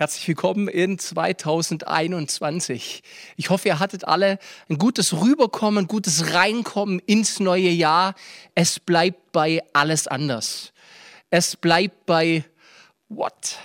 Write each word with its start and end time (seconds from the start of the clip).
Herzlich 0.00 0.26
willkommen 0.28 0.66
in 0.66 0.98
2021. 0.98 3.02
Ich 3.36 3.50
hoffe, 3.50 3.68
ihr 3.68 3.80
hattet 3.80 4.08
alle 4.08 4.38
ein 4.70 4.78
gutes 4.78 5.20
Rüberkommen, 5.20 5.84
ein 5.84 5.88
gutes 5.88 6.32
Reinkommen 6.32 7.00
ins 7.00 7.38
neue 7.38 7.68
Jahr. 7.68 8.14
Es 8.54 8.80
bleibt 8.80 9.30
bei 9.32 9.62
alles 9.74 10.06
anders. 10.06 10.72
Es 11.28 11.54
bleibt 11.54 12.06
bei 12.06 12.46
what? 13.10 13.58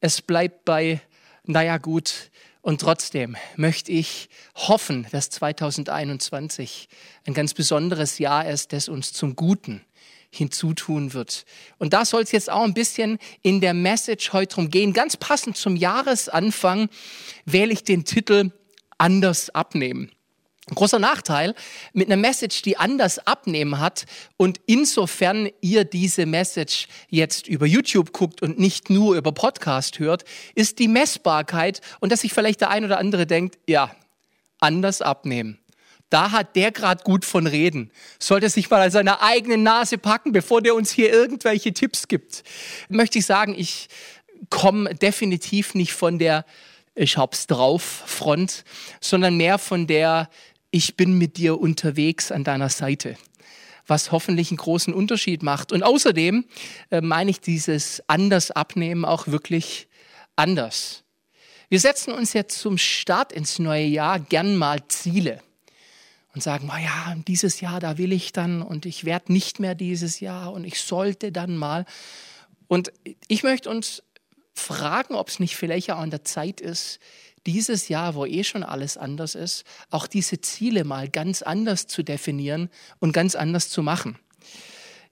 Es 0.00 0.20
bleibt 0.20 0.64
bei, 0.64 1.00
naja 1.44 1.78
gut. 1.78 2.32
Und 2.60 2.80
trotzdem 2.80 3.36
möchte 3.54 3.92
ich 3.92 4.30
hoffen, 4.56 5.06
dass 5.12 5.30
2021 5.30 6.88
ein 7.24 7.34
ganz 7.34 7.54
besonderes 7.54 8.18
Jahr 8.18 8.48
ist, 8.48 8.72
das 8.72 8.88
uns 8.88 9.12
zum 9.12 9.36
Guten 9.36 9.84
hinzutun 10.30 11.14
wird. 11.14 11.44
Und 11.78 11.92
da 11.92 12.04
soll 12.04 12.22
es 12.22 12.32
jetzt 12.32 12.50
auch 12.50 12.62
ein 12.62 12.74
bisschen 12.74 13.18
in 13.42 13.60
der 13.60 13.74
Message 13.74 14.32
heute 14.32 14.54
drum 14.54 14.70
gehen. 14.70 14.92
Ganz 14.92 15.16
passend 15.16 15.56
zum 15.56 15.76
Jahresanfang 15.76 16.88
wähle 17.44 17.72
ich 17.72 17.84
den 17.84 18.04
Titel 18.04 18.52
Anders 18.98 19.50
abnehmen. 19.50 20.10
Ein 20.70 20.74
großer 20.74 20.98
Nachteil 20.98 21.54
mit 21.94 22.08
einer 22.08 22.20
Message, 22.20 22.60
die 22.60 22.76
anders 22.76 23.26
abnehmen 23.26 23.78
hat 23.78 24.04
und 24.36 24.60
insofern 24.66 25.48
ihr 25.62 25.84
diese 25.84 26.26
Message 26.26 26.88
jetzt 27.08 27.48
über 27.48 27.64
YouTube 27.64 28.12
guckt 28.12 28.42
und 28.42 28.58
nicht 28.58 28.90
nur 28.90 29.16
über 29.16 29.32
Podcast 29.32 29.98
hört, 29.98 30.24
ist 30.54 30.78
die 30.78 30.88
Messbarkeit 30.88 31.80
und 32.00 32.12
dass 32.12 32.20
sich 32.20 32.34
vielleicht 32.34 32.60
der 32.60 32.68
ein 32.68 32.84
oder 32.84 32.98
andere 32.98 33.26
denkt, 33.26 33.58
ja, 33.66 33.94
anders 34.60 35.00
abnehmen. 35.00 35.58
Da 36.10 36.30
hat 36.32 36.56
der 36.56 36.72
gerade 36.72 37.04
gut 37.04 37.24
von 37.24 37.46
reden. 37.46 37.90
Sollte 38.18 38.48
sich 38.48 38.70
mal 38.70 38.80
an 38.80 38.90
seiner 38.90 39.22
eigenen 39.22 39.62
Nase 39.62 39.98
packen, 39.98 40.32
bevor 40.32 40.62
der 40.62 40.74
uns 40.74 40.90
hier 40.90 41.12
irgendwelche 41.12 41.72
Tipps 41.72 42.08
gibt. 42.08 42.44
Möchte 42.88 43.18
ich 43.18 43.26
sagen, 43.26 43.54
ich 43.56 43.88
komme 44.50 44.94
definitiv 44.94 45.74
nicht 45.74 45.92
von 45.92 46.18
der 46.18 46.44
ich 46.94 47.16
hab's 47.16 47.46
drauf 47.46 47.82
Front, 48.06 48.64
sondern 49.00 49.36
mehr 49.36 49.58
von 49.58 49.86
der 49.86 50.28
ich 50.70 50.96
bin 50.96 51.16
mit 51.16 51.36
dir 51.36 51.60
unterwegs 51.60 52.32
an 52.32 52.44
deiner 52.44 52.68
Seite 52.68 53.16
was 53.88 54.12
hoffentlich 54.12 54.50
einen 54.50 54.58
großen 54.58 54.92
Unterschied 54.92 55.42
macht. 55.42 55.72
Und 55.72 55.82
außerdem 55.82 56.44
äh, 56.90 57.00
meine 57.00 57.30
ich 57.30 57.40
dieses 57.40 58.02
anders 58.06 58.50
abnehmen 58.50 59.04
auch 59.04 59.26
wirklich 59.28 59.88
anders. 60.36 61.04
Wir 61.70 61.80
setzen 61.80 62.12
uns 62.12 62.32
jetzt 62.32 62.58
zum 62.58 62.78
Start 62.78 63.32
ins 63.32 63.58
neue 63.58 63.84
Jahr 63.84 64.20
gern 64.20 64.56
mal 64.56 64.86
Ziele 64.88 65.42
und 66.38 66.42
sagen, 66.42 66.70
ja, 66.84 67.16
dieses 67.26 67.60
Jahr, 67.60 67.80
da 67.80 67.98
will 67.98 68.12
ich 68.12 68.32
dann 68.32 68.62
und 68.62 68.86
ich 68.86 69.04
werde 69.04 69.32
nicht 69.32 69.58
mehr 69.58 69.74
dieses 69.74 70.20
Jahr 70.20 70.52
und 70.52 70.62
ich 70.62 70.80
sollte 70.80 71.32
dann 71.32 71.56
mal. 71.56 71.84
Und 72.68 72.92
ich 73.26 73.42
möchte 73.42 73.68
uns 73.68 74.04
fragen, 74.54 75.16
ob 75.16 75.30
es 75.30 75.40
nicht 75.40 75.56
vielleicht 75.56 75.90
auch 75.90 75.98
an 75.98 76.10
der 76.10 76.22
Zeit 76.22 76.60
ist, 76.60 77.00
dieses 77.44 77.88
Jahr, 77.88 78.14
wo 78.14 78.24
eh 78.24 78.44
schon 78.44 78.62
alles 78.62 78.96
anders 78.96 79.34
ist, 79.34 79.64
auch 79.90 80.06
diese 80.06 80.40
Ziele 80.40 80.84
mal 80.84 81.08
ganz 81.08 81.42
anders 81.42 81.88
zu 81.88 82.04
definieren 82.04 82.70
und 83.00 83.10
ganz 83.10 83.34
anders 83.34 83.68
zu 83.68 83.82
machen 83.82 84.16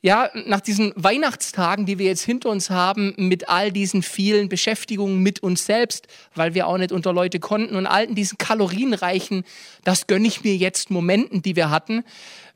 ja, 0.03 0.31
nach 0.47 0.61
diesen 0.61 0.93
Weihnachtstagen, 0.95 1.87
die 1.87 1.99
wir 1.99 2.07
jetzt 2.07 2.23
hinter 2.23 2.51
uns 2.51 2.71
haben, 2.71 3.15
mit 3.17 3.49
all 3.49 3.73
diesen 3.73 4.03
vielen 4.03 4.49
Beschäftigungen 4.49 5.23
mit 5.23 5.43
uns 5.43 5.67
selbst, 5.67 6.07
weil 6.35 6.55
wir 6.55 6.67
auch 6.67 6.79
nicht 6.79 6.93
unter 6.93 7.13
Leute 7.13 7.41
konnten 7.41 7.77
und 7.77 7.87
all 7.87 8.07
diesen 8.07 8.39
kalorienreichen, 8.39 9.45
das 9.85 10.07
gönne 10.07 10.29
ich 10.29 10.45
mir 10.45 10.57
jetzt 10.57 10.91
Momenten, 10.91 11.43
die 11.43 11.57
wir 11.57 11.71
hatten, 11.71 12.05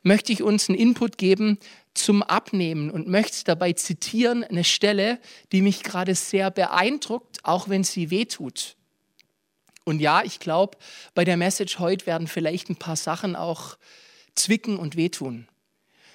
möchte 0.03 0.31
ich 0.31 0.43
uns 0.43 0.69
einen 0.69 0.77
Input 0.77 1.17
geben 1.17 1.57
zum 1.93 2.23
Abnehmen 2.23 2.89
und 2.89 3.07
möchte 3.07 3.43
dabei 3.43 3.73
zitieren 3.73 4.43
eine 4.43 4.63
Stelle, 4.63 5.19
die 5.51 5.61
mich 5.61 5.83
gerade 5.83 6.15
sehr 6.15 6.51
beeindruckt, 6.51 7.39
auch 7.43 7.69
wenn 7.69 7.83
sie 7.83 8.09
wehtut. 8.09 8.75
Und 9.83 9.99
ja, 9.99 10.23
ich 10.23 10.39
glaube, 10.39 10.77
bei 11.15 11.25
der 11.25 11.37
Message 11.37 11.79
heute 11.79 12.05
werden 12.05 12.27
vielleicht 12.27 12.69
ein 12.69 12.75
paar 12.75 12.95
Sachen 12.95 13.35
auch 13.35 13.77
zwicken 14.35 14.77
und 14.77 14.95
wehtun. 14.95 15.47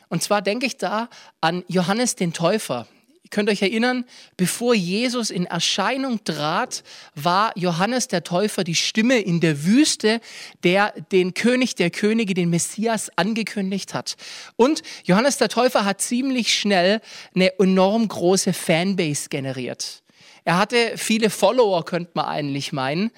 Und 0.09 0.23
zwar 0.23 0.43
denke 0.43 0.67
ich 0.67 0.77
da 0.77 1.09
an 1.41 1.65
Johannes 1.69 2.15
den 2.15 2.33
Täufer. 2.33 2.87
Ihr 3.27 3.31
könnt 3.31 3.51
euch 3.51 3.61
erinnern, 3.61 4.05
bevor 4.37 4.73
Jesus 4.73 5.31
in 5.31 5.47
Erscheinung 5.47 6.23
trat, 6.23 6.85
war 7.17 7.51
Johannes 7.57 8.07
der 8.07 8.23
Täufer 8.23 8.63
die 8.63 8.77
Stimme 8.77 9.19
in 9.19 9.41
der 9.41 9.65
Wüste, 9.65 10.21
der 10.63 10.93
den 11.11 11.35
König 11.35 11.75
der 11.75 11.91
Könige, 11.91 12.35
den 12.35 12.51
Messias, 12.51 13.11
angekündigt 13.17 13.95
hat. 13.95 14.17
Und 14.55 14.83
Johannes 15.03 15.39
der 15.39 15.49
Täufer 15.49 15.85
hat 15.85 16.01
ziemlich 16.01 16.55
schnell 16.55 17.01
eine 17.35 17.59
enorm 17.59 18.07
große 18.07 18.53
Fanbase 18.53 19.29
generiert. 19.29 20.05
Er 20.45 20.59
hatte 20.59 20.93
viele 20.97 21.29
Follower, 21.29 21.85
könnte 21.85 22.13
man 22.15 22.27
eigentlich 22.27 22.73
meinen. 22.73 23.11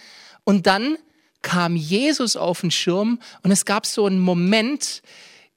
Und 0.45 0.67
dann 0.67 0.97
kam 1.43 1.77
Jesus 1.77 2.35
auf 2.35 2.63
den 2.63 2.71
Schirm 2.71 3.21
und 3.43 3.51
es 3.51 3.67
gab 3.67 3.85
so 3.85 4.07
einen 4.07 4.21
Moment, 4.21 5.03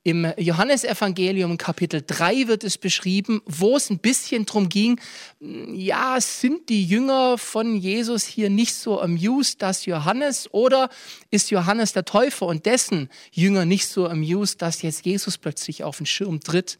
im 0.03 0.33
Johannesevangelium 0.37 1.57
Kapitel 1.57 2.03
3 2.05 2.47
wird 2.47 2.63
es 2.63 2.79
beschrieben, 2.79 3.41
wo 3.45 3.77
es 3.77 3.91
ein 3.91 3.99
bisschen 3.99 4.47
drum 4.47 4.67
ging, 4.67 4.99
ja, 5.39 6.19
sind 6.19 6.69
die 6.69 6.83
Jünger 6.83 7.37
von 7.37 7.75
Jesus 7.75 8.25
hier 8.25 8.49
nicht 8.49 8.73
so 8.73 8.99
amused, 8.99 9.61
dass 9.61 9.85
Johannes 9.85 10.51
oder 10.51 10.89
ist 11.29 11.51
Johannes 11.51 11.93
der 11.93 12.05
Täufer 12.05 12.47
und 12.47 12.65
dessen 12.65 13.09
Jünger 13.31 13.65
nicht 13.65 13.87
so 13.87 14.07
amused, 14.07 14.61
dass 14.63 14.81
jetzt 14.81 15.05
Jesus 15.05 15.37
plötzlich 15.37 15.83
auf 15.83 15.97
den 15.97 16.07
Schirm 16.07 16.39
tritt? 16.39 16.79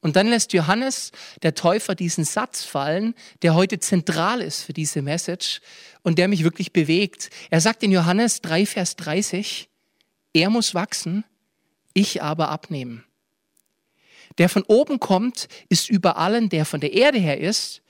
Und 0.00 0.16
dann 0.16 0.28
lässt 0.28 0.52
Johannes 0.52 1.12
der 1.42 1.54
Täufer 1.54 1.94
diesen 1.94 2.24
Satz 2.24 2.62
fallen, 2.62 3.14
der 3.42 3.54
heute 3.54 3.78
zentral 3.78 4.40
ist 4.40 4.62
für 4.62 4.74
diese 4.74 5.02
Message 5.02 5.60
und 6.02 6.18
der 6.18 6.28
mich 6.28 6.44
wirklich 6.44 6.72
bewegt. 6.72 7.30
Er 7.50 7.60
sagt 7.60 7.82
in 7.82 7.90
Johannes 7.90 8.40
3, 8.40 8.66
Vers 8.66 8.96
30, 8.96 9.68
er 10.34 10.50
muss 10.50 10.74
wachsen, 10.74 11.24
ich 11.94 12.22
aber 12.22 12.50
abnehmen. 12.50 13.04
Der 14.38 14.48
von 14.48 14.64
oben 14.64 15.00
kommt, 15.00 15.48
ist 15.68 15.88
über 15.88 16.16
allen, 16.16 16.48
der 16.48 16.64
von 16.64 16.80
der 16.80 16.92
Erde 16.92 17.18
her 17.18 17.40
ist, 17.40 17.82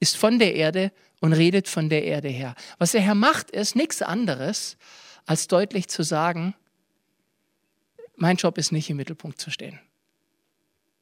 ist 0.00 0.16
von 0.16 0.38
der 0.38 0.54
Erde 0.54 0.92
und 1.20 1.32
redet 1.32 1.68
von 1.68 1.88
der 1.88 2.04
Erde 2.04 2.28
her. 2.28 2.54
Was 2.78 2.92
der 2.92 3.00
Herr 3.00 3.14
macht, 3.14 3.50
ist 3.50 3.76
nichts 3.76 4.02
anderes, 4.02 4.76
als 5.26 5.46
deutlich 5.46 5.88
zu 5.88 6.02
sagen, 6.02 6.54
mein 8.16 8.36
Job 8.36 8.58
ist 8.58 8.72
nicht 8.72 8.90
im 8.90 8.96
Mittelpunkt 8.96 9.40
zu 9.40 9.50
stehen. 9.50 9.78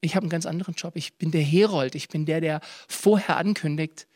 Ich 0.01 0.17
habe 0.17 0.25
einen 0.25 0.31
ganz 0.31 0.47
anderen 0.47 0.75
Job. 0.75 0.97
Ich 0.97 1.15
bin 1.15 1.31
der 1.31 1.43
Herold. 1.43 1.95
Ich 1.95 2.09
bin 2.09 2.25
der, 2.25 2.41
der 2.41 2.61
vorher 2.89 3.37
ankündigt, 3.37 4.07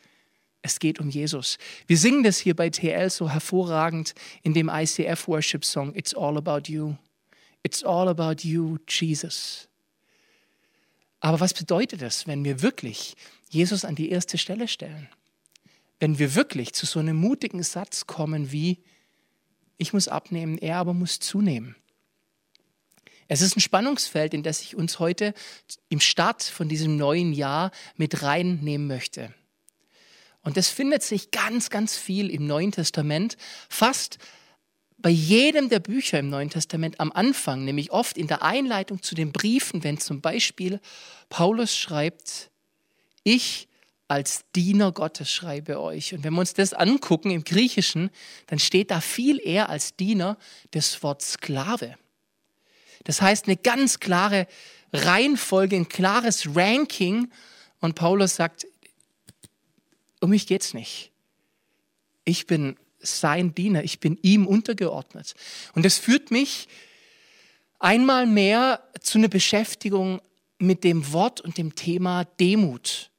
es 0.61 0.79
geht 0.79 0.99
um 0.99 1.09
Jesus. 1.09 1.59
Wir 1.85 1.97
singen 1.97 2.23
das 2.23 2.39
hier 2.39 2.55
bei 2.55 2.71
TL 2.71 3.11
so 3.11 3.29
hervorragend 3.29 4.15
in 4.41 4.55
dem 4.55 4.67
ICF 4.67 5.27
Worship 5.27 5.63
Song, 5.63 5.93
It's 5.95 6.15
All 6.15 6.37
About 6.37 6.71
You. 6.71 6.95
It's 7.65 7.83
all 7.83 8.07
about 8.07 8.47
you, 8.47 8.77
Jesus. 8.87 9.67
Aber 11.19 11.39
was 11.39 11.51
bedeutet 11.51 11.99
das, 12.03 12.27
wenn 12.27 12.43
wir 12.45 12.61
wirklich 12.61 13.15
Jesus 13.49 13.83
an 13.83 13.95
die 13.95 14.11
erste 14.11 14.37
Stelle 14.37 14.67
stellen? 14.67 15.09
Wenn 15.99 16.19
wir 16.19 16.35
wirklich 16.35 16.73
zu 16.73 16.85
so 16.85 16.99
einem 16.99 17.15
mutigen 17.15 17.63
Satz 17.63 18.05
kommen 18.05 18.51
wie, 18.51 18.83
ich 19.77 19.93
muss 19.93 20.07
abnehmen, 20.07 20.59
er 20.59 20.77
aber 20.77 20.93
muss 20.93 21.19
zunehmen. 21.19 21.75
Es 23.27 23.41
ist 23.41 23.57
ein 23.57 23.61
Spannungsfeld, 23.61 24.35
in 24.35 24.43
das 24.43 24.61
ich 24.61 24.75
uns 24.75 24.99
heute 24.99 25.33
im 25.89 25.99
Start 25.99 26.43
von 26.43 26.69
diesem 26.69 26.97
neuen 26.97 27.33
Jahr 27.33 27.71
mit 27.95 28.21
reinnehmen 28.21 28.85
möchte. 28.85 29.33
Und 30.43 30.55
das 30.55 30.69
findet 30.69 31.01
sich 31.01 31.31
ganz, 31.31 31.71
ganz 31.71 31.97
viel 31.97 32.29
im 32.29 32.45
Neuen 32.45 32.71
Testament, 32.71 33.37
fast 33.69 34.19
bei 34.97 35.09
jedem 35.09 35.69
der 35.69 35.79
Bücher 35.79 36.19
im 36.19 36.29
Neuen 36.29 36.49
Testament 36.49 36.99
am 36.99 37.11
Anfang, 37.11 37.65
nämlich 37.65 37.91
oft 37.91 38.17
in 38.17 38.27
der 38.27 38.43
Einleitung 38.43 39.01
zu 39.01 39.15
den 39.15 39.31
Briefen, 39.31 39.83
wenn 39.83 39.99
zum 39.99 40.21
Beispiel 40.21 40.79
Paulus 41.29 41.75
schreibt, 41.75 42.49
ich 43.23 43.67
als 44.07 44.45
Diener 44.55 44.91
Gottes 44.91 45.31
schreibe 45.31 45.81
euch. 45.81 46.13
Und 46.13 46.23
wenn 46.23 46.33
wir 46.33 46.39
uns 46.39 46.53
das 46.53 46.73
angucken 46.73 47.31
im 47.31 47.43
Griechischen, 47.43 48.11
dann 48.47 48.59
steht 48.59 48.91
da 48.91 49.01
viel 49.01 49.39
eher 49.43 49.69
als 49.69 49.95
Diener 49.95 50.37
das 50.71 51.01
Wort 51.01 51.21
Sklave. 51.21 51.97
Das 53.03 53.21
heißt 53.21 53.47
eine 53.47 53.57
ganz 53.57 53.99
klare 53.99 54.47
Reihenfolge, 54.93 55.75
ein 55.75 55.89
klares 55.89 56.55
Ranking. 56.55 57.31
Und 57.79 57.95
Paulus 57.95 58.35
sagt, 58.35 58.67
um 60.21 60.29
mich 60.29 60.47
geht's 60.47 60.73
nicht. 60.73 61.11
Ich 62.25 62.47
bin 62.47 62.77
sein 63.05 63.55
Diener, 63.55 63.83
ich 63.83 63.99
bin 63.99 64.17
ihm 64.21 64.47
untergeordnet. 64.47 65.35
Und 65.73 65.85
das 65.85 65.97
führt 65.97 66.31
mich 66.31 66.67
einmal 67.79 68.25
mehr 68.25 68.81
zu 69.01 69.17
einer 69.17 69.27
Beschäftigung 69.27 70.21
mit 70.57 70.83
dem 70.83 71.11
Wort 71.13 71.41
und 71.41 71.57
dem 71.57 71.75
Thema 71.75 72.25
Demut. 72.39 73.09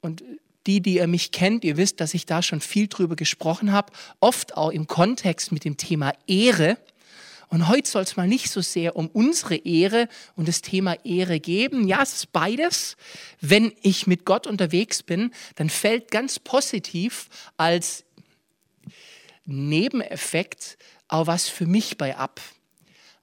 Und 0.00 0.22
die, 0.66 0.80
die 0.80 0.96
ihr 0.96 1.06
mich 1.06 1.32
kennt, 1.32 1.64
ihr 1.64 1.76
wisst, 1.76 2.00
dass 2.00 2.14
ich 2.14 2.26
da 2.26 2.42
schon 2.42 2.60
viel 2.60 2.88
drüber 2.88 3.16
gesprochen 3.16 3.72
habe, 3.72 3.92
oft 4.20 4.56
auch 4.56 4.70
im 4.70 4.86
Kontext 4.86 5.52
mit 5.52 5.64
dem 5.64 5.76
Thema 5.76 6.12
Ehre. 6.26 6.78
Und 7.48 7.66
heute 7.66 7.90
soll 7.90 8.02
es 8.02 8.16
mal 8.16 8.28
nicht 8.28 8.48
so 8.48 8.60
sehr 8.60 8.94
um 8.94 9.08
unsere 9.08 9.56
Ehre 9.56 10.08
und 10.36 10.46
das 10.46 10.62
Thema 10.62 10.94
Ehre 11.04 11.40
geben. 11.40 11.88
Ja, 11.88 12.02
es 12.02 12.12
ist 12.12 12.32
beides. 12.32 12.96
Wenn 13.40 13.72
ich 13.82 14.06
mit 14.06 14.24
Gott 14.24 14.46
unterwegs 14.46 15.02
bin, 15.02 15.32
dann 15.56 15.68
fällt 15.68 16.12
ganz 16.12 16.38
positiv 16.38 17.28
als 17.56 18.04
Nebeneffekt 19.44 20.78
auch 21.08 21.26
was 21.26 21.48
für 21.48 21.66
mich 21.66 21.98
bei 21.98 22.16
ab. 22.16 22.40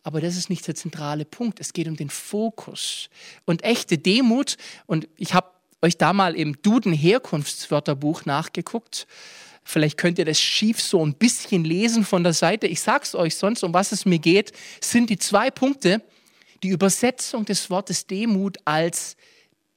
Aber 0.04 0.22
das 0.22 0.38
ist 0.38 0.50
nicht 0.50 0.66
der 0.68 0.76
zentrale 0.76 1.26
Punkt. 1.26 1.60
Es 1.60 1.74
geht 1.74 1.88
um 1.88 1.98
den 1.98 2.10
Fokus. 2.10 3.10
Und 3.46 3.64
echte 3.64 3.98
Demut, 3.98 4.58
und 4.86 5.08
ich 5.18 5.34
habe 5.34 5.52
euch 5.82 5.98
da 5.98 6.14
mal 6.14 6.36
im 6.36 6.62
Duden 6.62 6.94
Herkunftswörterbuch 6.94 8.26
nachgeguckt. 8.26 9.08
Vielleicht 9.64 9.98
könnt 9.98 10.18
ihr 10.18 10.26
das 10.26 10.40
schief 10.40 10.82
so 10.82 11.06
ein 11.06 11.14
bisschen 11.14 11.66
lesen 11.66 12.06
von 12.06 12.24
der 12.24 12.34
Seite. 12.34 12.68
Ich 12.68 12.80
sag's 12.80 13.16
euch 13.16 13.36
sonst, 13.36 13.64
um 13.64 13.74
was 13.74 13.92
es 13.92 14.06
mir 14.06 14.20
geht, 14.20 14.54
sind 14.82 15.10
die 15.10 15.20
zwei 15.20 15.52
Punkte. 15.52 16.02
Die 16.64 16.70
Übersetzung 16.70 17.44
des 17.44 17.70
Wortes 17.70 18.08
Demut 18.08 18.58
als 18.64 19.18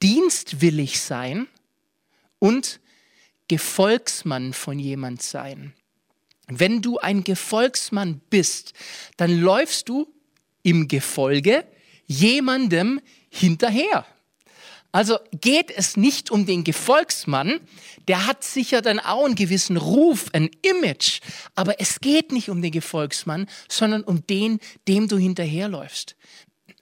dienstwillig 0.01 1.01
sein 1.01 1.47
und 2.39 2.79
Gefolgsmann 3.49 4.53
von 4.53 4.79
jemand 4.79 5.21
sein. 5.21 5.73
Wenn 6.59 6.81
du 6.81 6.97
ein 6.97 7.23
Gefolgsmann 7.23 8.21
bist, 8.29 8.73
dann 9.17 9.39
läufst 9.39 9.89
du 9.89 10.07
im 10.63 10.87
Gefolge 10.87 11.65
jemandem 12.07 12.99
hinterher. 13.29 14.05
Also 14.91 15.17
geht 15.39 15.71
es 15.71 15.95
nicht 15.95 16.31
um 16.31 16.45
den 16.45 16.65
Gefolgsmann, 16.65 17.61
der 18.09 18.27
hat 18.27 18.43
sicher 18.43 18.81
dann 18.81 18.99
auch 18.99 19.23
einen 19.23 19.35
gewissen 19.35 19.77
Ruf, 19.77 20.27
ein 20.33 20.49
Image, 20.61 21.21
aber 21.55 21.79
es 21.79 22.01
geht 22.01 22.33
nicht 22.33 22.49
um 22.49 22.61
den 22.61 22.71
Gefolgsmann, 22.71 23.47
sondern 23.69 24.03
um 24.03 24.27
den, 24.27 24.59
dem 24.89 25.07
du 25.07 25.17
hinterherläufst. 25.17 26.17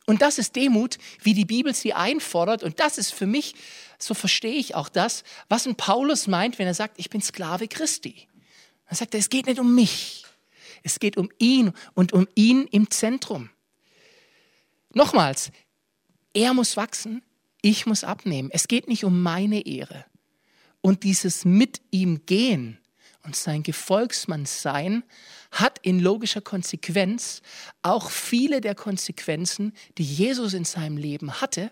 Und 0.07 0.24
das 0.24 0.39
ist 0.39 0.56
Demut, 0.56 0.98
wie 1.21 1.36
die 1.36 1.45
Bibel 1.45 1.75
sie 1.75 1.94
einfordert 1.94 2.63
und 2.63 2.80
das 2.80 2.98
ist 2.98 3.13
für 3.13 3.27
mich, 3.27 3.54
so 4.00 4.16
verstehe 4.16 4.56
ich 4.56 4.74
auch 4.74 4.89
das, 4.89 5.24
was 5.48 5.68
ein 5.68 5.75
Paulus 5.75 6.25
meint, 6.25 6.57
wenn 6.57 6.66
er 6.66 6.74
sagt, 6.74 6.95
ich 6.98 7.12
bin 7.12 7.21
Sklave 7.21 7.68
Christi. 7.68 8.27
Er 8.89 8.95
sagt, 8.95 9.13
es 9.15 9.30
geht 9.30 9.45
nicht 9.45 9.59
um 9.59 9.75
mich, 9.75 10.25
es 10.83 11.00
geht 11.00 11.15
um 11.15 11.30
ihn 11.38 11.71
und 11.94 12.12
um 12.12 12.27
ihn 12.36 12.65
im 12.71 12.89
Zentrum. 12.89 13.50
Nochmals, 14.94 15.51
er 16.33 16.53
muss 16.56 16.75
wachsen, 16.75 17.21
ich 17.62 17.86
muss 17.86 18.03
abnehmen. 18.03 18.50
Es 18.51 18.68
geht 18.68 18.88
nicht 18.88 19.03
um 19.06 19.21
meine 19.21 19.65
Ehre. 19.65 20.06
Und 20.81 21.03
dieses 21.03 21.45
mit 21.45 21.81
ihm 21.91 22.25
gehen 22.25 22.80
und 23.24 23.36
sein 23.36 23.63
Gefolgsmann 23.63 24.45
sein 24.45 25.03
hat 25.51 25.77
in 25.83 26.00
logischer 26.00 26.42
Konsequenz 26.42 27.42
auch 27.81 28.09
viele 28.09 28.62
der 28.62 28.75
Konsequenzen, 28.75 29.74
die 29.97 30.03
Jesus 30.03 30.53
in 30.53 30.65
seinem 30.65 30.97
Leben 30.97 31.42
hatte. 31.42 31.71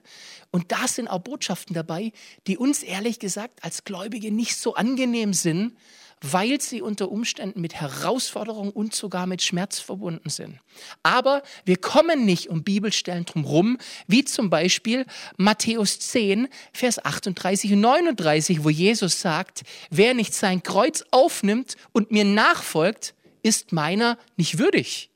Und 0.52 0.72
da 0.72 0.88
sind 0.88 1.08
auch 1.08 1.20
Botschaften 1.20 1.74
dabei, 1.74 2.12
die 2.48 2.58
uns 2.58 2.84
ehrlich 2.84 3.18
gesagt 3.18 3.64
als 3.64 3.86
Gläubige 3.86 4.32
nicht 4.32 4.58
so 4.58 4.76
angenehm 4.76 5.34
sind, 5.34 5.76
weil 6.22 6.60
sie 6.62 6.82
unter 6.82 7.12
Umständen 7.12 7.62
mit 7.62 7.76
Herausforderungen 7.76 8.72
und 8.72 8.96
sogar 8.96 9.28
mit 9.28 9.42
Schmerz 9.42 9.80
verbunden 9.80 10.30
sind. 10.30 10.60
Aber 11.04 11.44
wir 11.66 11.78
kommen 11.78 12.26
nicht 12.26 12.50
um 12.50 12.64
Bibelstellen 12.64 13.26
drumherum, 13.26 13.78
wie 14.08 14.26
zum 14.26 14.50
Beispiel 14.50 15.06
Matthäus 15.38 16.00
10, 16.00 16.48
Vers 16.74 17.04
38 17.04 17.74
und 17.74 17.82
39, 17.82 18.64
wo 18.64 18.70
Jesus 18.70 19.22
sagt, 19.22 19.64
wer 19.90 20.14
nicht 20.14 20.34
sein 20.34 20.64
Kreuz 20.64 21.04
aufnimmt 21.12 21.76
und 21.92 22.12
mir 22.12 22.26
nachfolgt, 22.26 23.14
ist 23.44 23.72
meiner 23.72 24.18
nicht 24.36 24.58
würdig. 24.58 25.12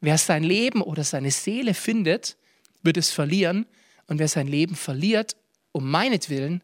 Wer 0.00 0.18
sein 0.18 0.42
Leben 0.42 0.82
oder 0.82 1.04
seine 1.04 1.30
Seele 1.30 1.72
findet, 1.72 2.36
wird 2.82 2.96
es 2.96 3.10
verlieren. 3.10 3.66
Und 4.08 4.18
wer 4.18 4.28
sein 4.28 4.46
Leben 4.46 4.76
verliert, 4.76 5.36
um 5.72 5.90
meinetwillen, 5.90 6.62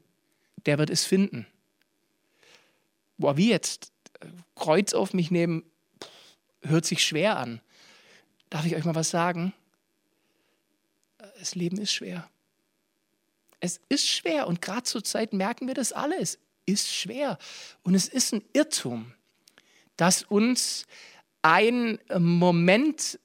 der 0.67 0.79
wird 0.79 0.91
es 0.91 1.05
finden 1.05 1.47
boah, 3.23 3.37
wie 3.37 3.51
jetzt? 3.51 3.93
Kreuz 4.57 4.95
auf 4.95 5.15
mich 5.15 5.31
nehmen, 5.31 5.63
hört 6.63 6.85
sich 6.85 7.05
schwer 7.05 7.39
an. 7.39 7.61
Darf 8.51 8.67
ich 8.67 8.75
euch 8.75 8.85
mal 8.85 8.97
was 8.97 9.11
sagen? 9.11 9.55
Das 11.39 11.55
Leben 11.55 11.79
ist 11.79 11.93
schwer. 11.93 12.29
Es 13.61 13.81
ist 13.89 14.09
schwer 14.09 14.49
und 14.49 14.61
gerade 14.61 14.83
zur 14.83 15.05
Zeit 15.05 15.33
merken 15.33 15.69
wir 15.69 15.75
das 15.75 15.93
alle. 15.93 16.21
Es 16.21 16.39
ist 16.67 16.93
schwer 16.93 17.39
und 17.85 17.95
es 17.95 18.09
ist 18.09 18.33
ein 18.33 18.45
Irrtum, 18.53 19.15
dass 19.97 20.25
uns 20.25 20.87
ein 21.43 22.01
Moment 22.19 23.21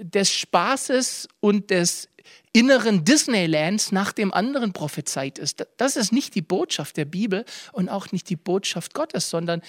des 0.00 0.30
Spaßes 0.34 1.28
und 1.40 1.70
des 1.70 2.09
inneren 2.52 3.04
Disneylands 3.04 3.92
nach 3.92 4.12
dem 4.12 4.32
anderen 4.32 4.72
prophezeit 4.72 5.38
ist. 5.38 5.66
Das 5.76 5.96
ist 5.96 6.12
nicht 6.12 6.34
die 6.34 6.42
Botschaft 6.42 6.96
der 6.96 7.04
Bibel 7.04 7.44
und 7.72 7.88
auch 7.88 8.12
nicht 8.12 8.28
die 8.28 8.36
Botschaft 8.36 8.94
Gottes, 8.94 9.30
sondern 9.30 9.62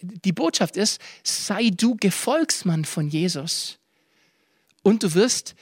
die 0.00 0.32
Botschaft 0.32 0.76
ist, 0.76 1.00
sei 1.22 1.70
du 1.70 1.96
Gefolgsmann 1.96 2.84
von 2.84 3.08
Jesus. 3.08 3.78
Und 4.82 5.02
du 5.02 5.14
wirst 5.14 5.54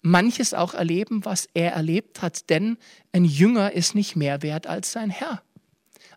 manches 0.00 0.54
auch 0.54 0.74
erleben, 0.74 1.24
was 1.24 1.48
er 1.54 1.72
erlebt 1.72 2.22
hat, 2.22 2.50
denn 2.50 2.78
ein 3.12 3.24
Jünger 3.24 3.72
ist 3.72 3.94
nicht 3.94 4.16
mehr 4.16 4.42
wert 4.42 4.66
als 4.66 4.92
sein 4.92 5.10
Herr. 5.10 5.42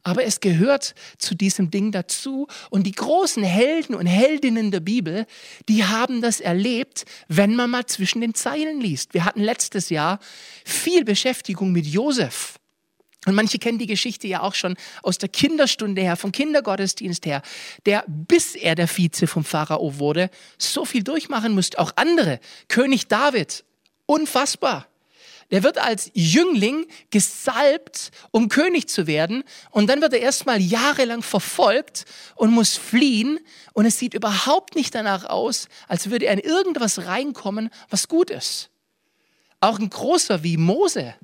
Aber 0.05 0.23
es 0.23 0.39
gehört 0.39 0.93
zu 1.17 1.33
diesem 1.33 1.71
Ding 1.71 1.91
dazu. 1.91 2.47
Und 2.69 2.83
die 2.83 2.91
großen 2.91 3.43
Helden 3.43 3.95
und 3.95 4.05
Heldinnen 4.05 4.69
der 4.69 4.79
Bibel, 4.79 5.25
die 5.67 5.83
haben 5.83 6.21
das 6.21 6.39
erlebt, 6.39 7.05
wenn 7.27 7.55
man 7.55 7.71
mal 7.71 7.87
zwischen 7.87 8.21
den 8.21 8.35
Zeilen 8.35 8.79
liest. 8.79 9.15
Wir 9.15 9.25
hatten 9.25 9.41
letztes 9.41 9.89
Jahr 9.89 10.19
viel 10.63 11.03
Beschäftigung 11.03 11.71
mit 11.71 11.87
Josef. 11.87 12.59
Und 13.25 13.33
manche 13.33 13.57
kennen 13.57 13.79
die 13.79 13.87
Geschichte 13.87 14.27
ja 14.27 14.41
auch 14.41 14.53
schon 14.53 14.75
aus 15.01 15.17
der 15.17 15.29
Kinderstunde 15.29 16.03
her, 16.03 16.15
vom 16.15 16.31
Kindergottesdienst 16.31 17.25
her, 17.25 17.41
der 17.87 18.05
bis 18.07 18.53
er 18.53 18.75
der 18.75 18.87
Vize 18.87 19.25
vom 19.25 19.43
Pharao 19.43 19.97
wurde, 19.97 20.29
so 20.59 20.85
viel 20.85 21.03
durchmachen 21.03 21.55
musste. 21.55 21.79
Auch 21.79 21.93
andere, 21.95 22.39
König 22.67 23.07
David, 23.07 23.65
unfassbar. 24.05 24.87
Der 25.51 25.63
wird 25.63 25.77
als 25.77 26.09
Jüngling 26.13 26.88
gesalbt, 27.12 28.12
um 28.31 28.50
König 28.50 28.89
zu 28.89 29.06
werden. 29.06 29.44
Und 29.69 29.88
dann 29.88 30.01
wird 30.01 30.13
er 30.13 30.21
erstmal 30.21 30.59
jahrelang 30.59 31.21
verfolgt 31.21 32.06
und 32.36 32.51
muss 32.51 32.75
fliehen. 32.75 33.39
Und 33.74 33.86
es 33.86 34.00
sieht 34.00 34.13
überhaupt 34.13 34.75
nicht 34.75 34.95
danach 34.95 35.25
aus, 35.25 35.68
als 35.88 36.09
würde 36.09 36.25
er 36.25 36.33
in 36.33 36.39
irgendwas 36.39 37.06
reinkommen, 37.06 37.69
was 37.89 38.07
gut 38.07 38.31
ist. 38.31 38.69
Auch 39.59 39.80
ein 39.80 39.89
großer 39.89 40.44
wie 40.44 40.57
Mose. 40.57 41.15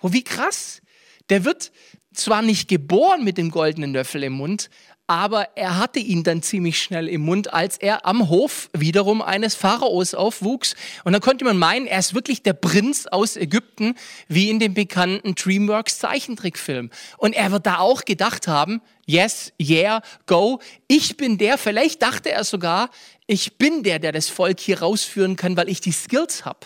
Oh, 0.00 0.12
wie 0.12 0.24
krass. 0.24 0.80
Der 1.28 1.44
wird 1.44 1.70
zwar 2.14 2.42
nicht 2.42 2.68
geboren 2.68 3.24
mit 3.24 3.38
dem 3.38 3.50
goldenen 3.50 3.92
Löffel 3.92 4.22
im 4.22 4.34
Mund, 4.34 4.70
aber 5.06 5.48
er 5.54 5.78
hatte 5.78 5.98
ihn 5.98 6.22
dann 6.24 6.42
ziemlich 6.42 6.80
schnell 6.80 7.08
im 7.08 7.20
Mund, 7.22 7.52
als 7.52 7.76
er 7.76 8.06
am 8.06 8.30
Hof 8.30 8.70
wiederum 8.72 9.20
eines 9.20 9.54
Pharaos 9.54 10.14
aufwuchs. 10.14 10.74
Und 11.04 11.12
dann 11.12 11.20
konnte 11.20 11.44
man 11.44 11.58
meinen, 11.58 11.86
er 11.86 11.98
ist 11.98 12.14
wirklich 12.14 12.42
der 12.42 12.54
Prinz 12.54 13.06
aus 13.06 13.36
Ägypten, 13.36 13.96
wie 14.28 14.48
in 14.48 14.58
dem 14.58 14.72
bekannten 14.72 15.34
DreamWorks 15.34 15.98
Zeichentrickfilm. 15.98 16.90
Und 17.18 17.34
er 17.34 17.52
wird 17.52 17.66
da 17.66 17.78
auch 17.78 18.06
gedacht 18.06 18.48
haben, 18.48 18.80
yes, 19.04 19.52
yeah, 19.60 20.00
go, 20.26 20.60
ich 20.88 21.18
bin 21.18 21.36
der, 21.36 21.58
vielleicht 21.58 22.00
dachte 22.00 22.30
er 22.30 22.44
sogar, 22.44 22.88
ich 23.26 23.58
bin 23.58 23.82
der, 23.82 23.98
der 23.98 24.12
das 24.12 24.30
Volk 24.30 24.58
hier 24.58 24.80
rausführen 24.80 25.36
kann, 25.36 25.56
weil 25.56 25.68
ich 25.68 25.82
die 25.82 25.92
Skills 25.92 26.46
habe. 26.46 26.60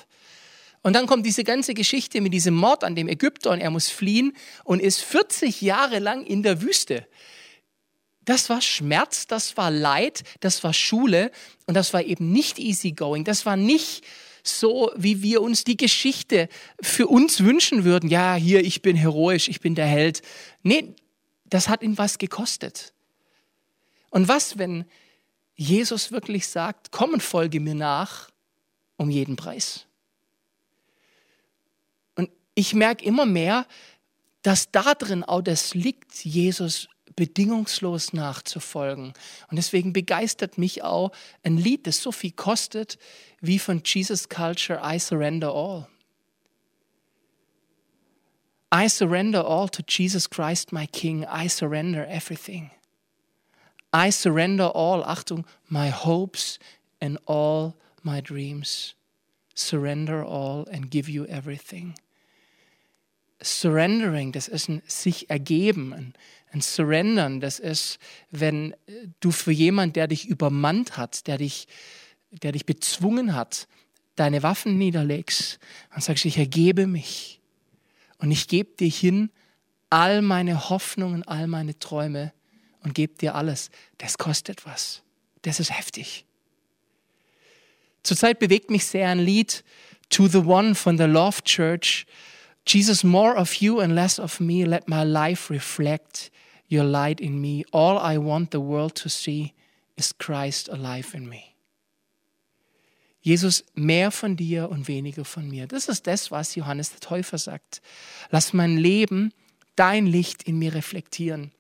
Und 0.83 0.95
dann 0.95 1.09
kommt 1.09 1.27
diese 1.27 1.43
ganze 1.43 1.75
Geschichte 1.75 2.21
mit 2.21 2.33
diesem 2.33 2.55
Mord 2.55 2.85
an 2.85 2.95
dem 2.95 3.09
Ägypter 3.09 3.51
und 3.51 3.61
er 3.61 3.71
muss 3.71 3.89
fliehen 3.89 4.37
und 4.63 4.81
ist 4.81 5.01
40 5.01 5.61
Jahre 5.61 5.99
lang 5.99 6.25
in 6.25 6.45
der 6.45 6.63
Wüste. 6.63 7.05
Das 8.29 8.51
war 8.51 8.61
Schmerz, 8.61 9.27
das 9.27 9.57
war 9.57 9.71
Leid, 9.71 10.23
das 10.41 10.63
war 10.63 10.75
Schule 10.75 11.33
und 11.65 11.73
das 11.73 11.95
war 11.95 12.03
eben 12.03 12.31
nicht 12.31 12.59
easygoing. 12.59 13.25
Das 13.25 13.47
war 13.47 13.57
nicht 13.57 14.05
so, 14.43 14.93
wie 14.97 15.23
wir 15.23 15.41
uns 15.41 15.65
die 15.65 15.79
Geschichte 15.79 16.51
für 16.83 17.07
uns 17.07 17.43
wünschen 17.43 17.85
würden. 17.85 18.11
Ja, 18.11 18.35
hier, 18.35 18.63
ich 18.63 18.83
bin 18.83 18.97
heroisch, 18.97 19.49
ich 19.49 19.63
bin 19.63 19.75
der 19.75 19.87
Held. 19.87 20.21
Nee, 20.63 20.95
das 21.47 21.71
hat 21.71 21.81
ihn 21.83 21.97
was 21.97 22.19
gekostet. 22.19 22.93
Und 24.11 24.29
was, 24.29 24.59
wenn 24.59 24.85
Jesus 25.55 26.13
wirklich 26.13 26.49
sagt, 26.49 26.93
komm 26.93 27.15
und 27.15 27.23
folge 27.23 27.61
mir 27.61 27.75
nach 27.75 28.29
um 28.99 29.09
jeden 29.09 29.37
Preis? 29.37 29.87
Und 32.15 32.29
ich 32.55 32.75
merke 32.75 33.07
immer 33.07 33.25
mehr, 33.25 33.67
dass 34.43 34.71
da 34.71 34.93
drin 34.93 35.25
auch 35.25 35.41
das 35.41 35.73
liegt, 35.73 36.27
Jesus 36.27 36.91
bedingungslos 37.19 38.13
nachzufolgen. 38.13 39.13
Und 39.51 39.57
deswegen 39.57 39.93
begeistert 39.93 40.57
mich 40.57 40.85
auch 40.85 41.11
ein 41.43 41.57
Lied, 41.57 41.89
das 41.89 42.01
so 42.01 42.13
viel 42.13 42.31
kostet, 42.31 42.97
wie 43.41 43.59
von 43.59 43.83
Jesus 43.85 44.29
Culture, 44.29 44.81
I 44.85 45.01
Surrender 45.01 45.53
All. 45.53 45.89
I 48.71 48.87
surrender 48.87 49.45
all 49.45 49.69
to 49.69 49.83
Jesus 49.83 50.29
Christ, 50.29 50.73
my 50.73 50.87
King. 50.87 51.25
I 51.25 51.49
surrender 51.49 52.07
everything. 52.07 52.71
I 53.93 54.11
surrender 54.11 54.67
all, 54.67 55.03
Achtung, 55.03 55.45
my 55.69 55.89
hopes 55.89 56.59
and 57.01 57.19
all 57.27 57.75
my 58.03 58.21
dreams. 58.21 58.95
Surrender 59.55 60.23
all 60.23 60.69
and 60.71 60.91
give 60.91 61.09
you 61.09 61.25
everything. 61.27 61.95
Surrendering, 63.41 64.33
das 64.33 64.49
ist 64.49 64.69
ein 64.69 64.83
sich 64.87 65.31
ergeben, 65.31 65.95
ein, 65.95 66.15
Ein 66.51 66.61
Surrendern, 66.61 67.41
das 67.41 67.59
ist, 67.59 67.99
wenn 68.31 68.75
du 69.21 69.31
für 69.31 69.53
jemanden, 69.53 69.95
der 69.95 70.09
dich 70.09 70.27
übermannt 70.27 70.97
hat, 70.97 71.27
der 71.27 71.39
dich, 71.39 71.69
der 72.31 72.53
dich 72.53 72.65
bezwungen 72.65 73.35
hat, 73.35 73.69
deine 74.17 74.43
Waffen 74.43 74.79
niederlegst 74.79 75.59
und 75.95 76.03
sagst, 76.03 76.25
ich 76.25 76.39
ergebe 76.39 76.87
mich 76.87 77.41
und 78.19 78.31
ich 78.31 78.49
gebe 78.49 78.77
dir 78.77 78.89
hin 78.89 79.31
all 79.91 80.23
meine 80.23 80.69
Hoffnungen, 80.71 81.23
all 81.23 81.47
meine 81.47 81.79
Träume 81.79 82.33
und 82.81 82.95
gebe 82.95 83.15
dir 83.15 83.35
alles. 83.35 83.71
Das 83.99 84.19
kostet 84.19 84.67
was. 84.67 85.03
Das 85.43 85.61
ist 85.61 85.77
heftig. 85.77 86.25
Zurzeit 88.03 88.39
bewegt 88.39 88.71
mich 88.71 88.87
sehr 88.87 89.09
ein 89.09 89.19
Lied 89.19 89.65
To 90.11 90.27
the 90.27 90.39
One 90.39 90.75
von 90.75 90.97
the 90.97 91.05
Love 91.05 91.43
Church. 91.45 92.07
Jesus, 92.65 93.03
more 93.03 93.37
of 93.37 93.57
you 93.57 93.81
and 93.81 93.95
less 93.95 94.19
of 94.19 94.41
me. 94.41 94.65
Let 94.65 94.89
my 94.89 95.05
life 95.05 95.51
reflect 95.51 96.31
your 96.69 96.85
light 96.85 97.21
in 97.21 97.41
me. 97.41 97.65
All 97.73 97.99
I 97.99 98.19
want 98.19 98.51
the 98.51 98.61
world 98.61 98.95
to 98.97 99.09
see 99.09 99.55
is 99.97 100.13
Christ 100.17 100.69
alive 100.69 101.15
in 101.15 101.29
me. 101.29 101.55
Jesus, 103.21 103.65
mehr 103.75 104.11
von 104.11 104.37
dir 104.37 104.71
und 104.71 104.87
weniger 104.89 105.25
von 105.25 105.49
mir. 105.49 105.67
Das 105.67 105.89
ist 105.89 106.07
das, 106.07 106.31
was 106.31 106.55
Johannes 106.55 106.91
der 106.91 107.01
Täufer 107.01 107.39
sagt. 107.39 107.83
Lass 108.31 108.53
mein 108.53 108.79
Leben, 108.79 109.33
dein 109.77 110.07
Licht 110.07 110.45
in 110.45 110.59
mir 110.59 110.75
reflektieren. 110.75 111.53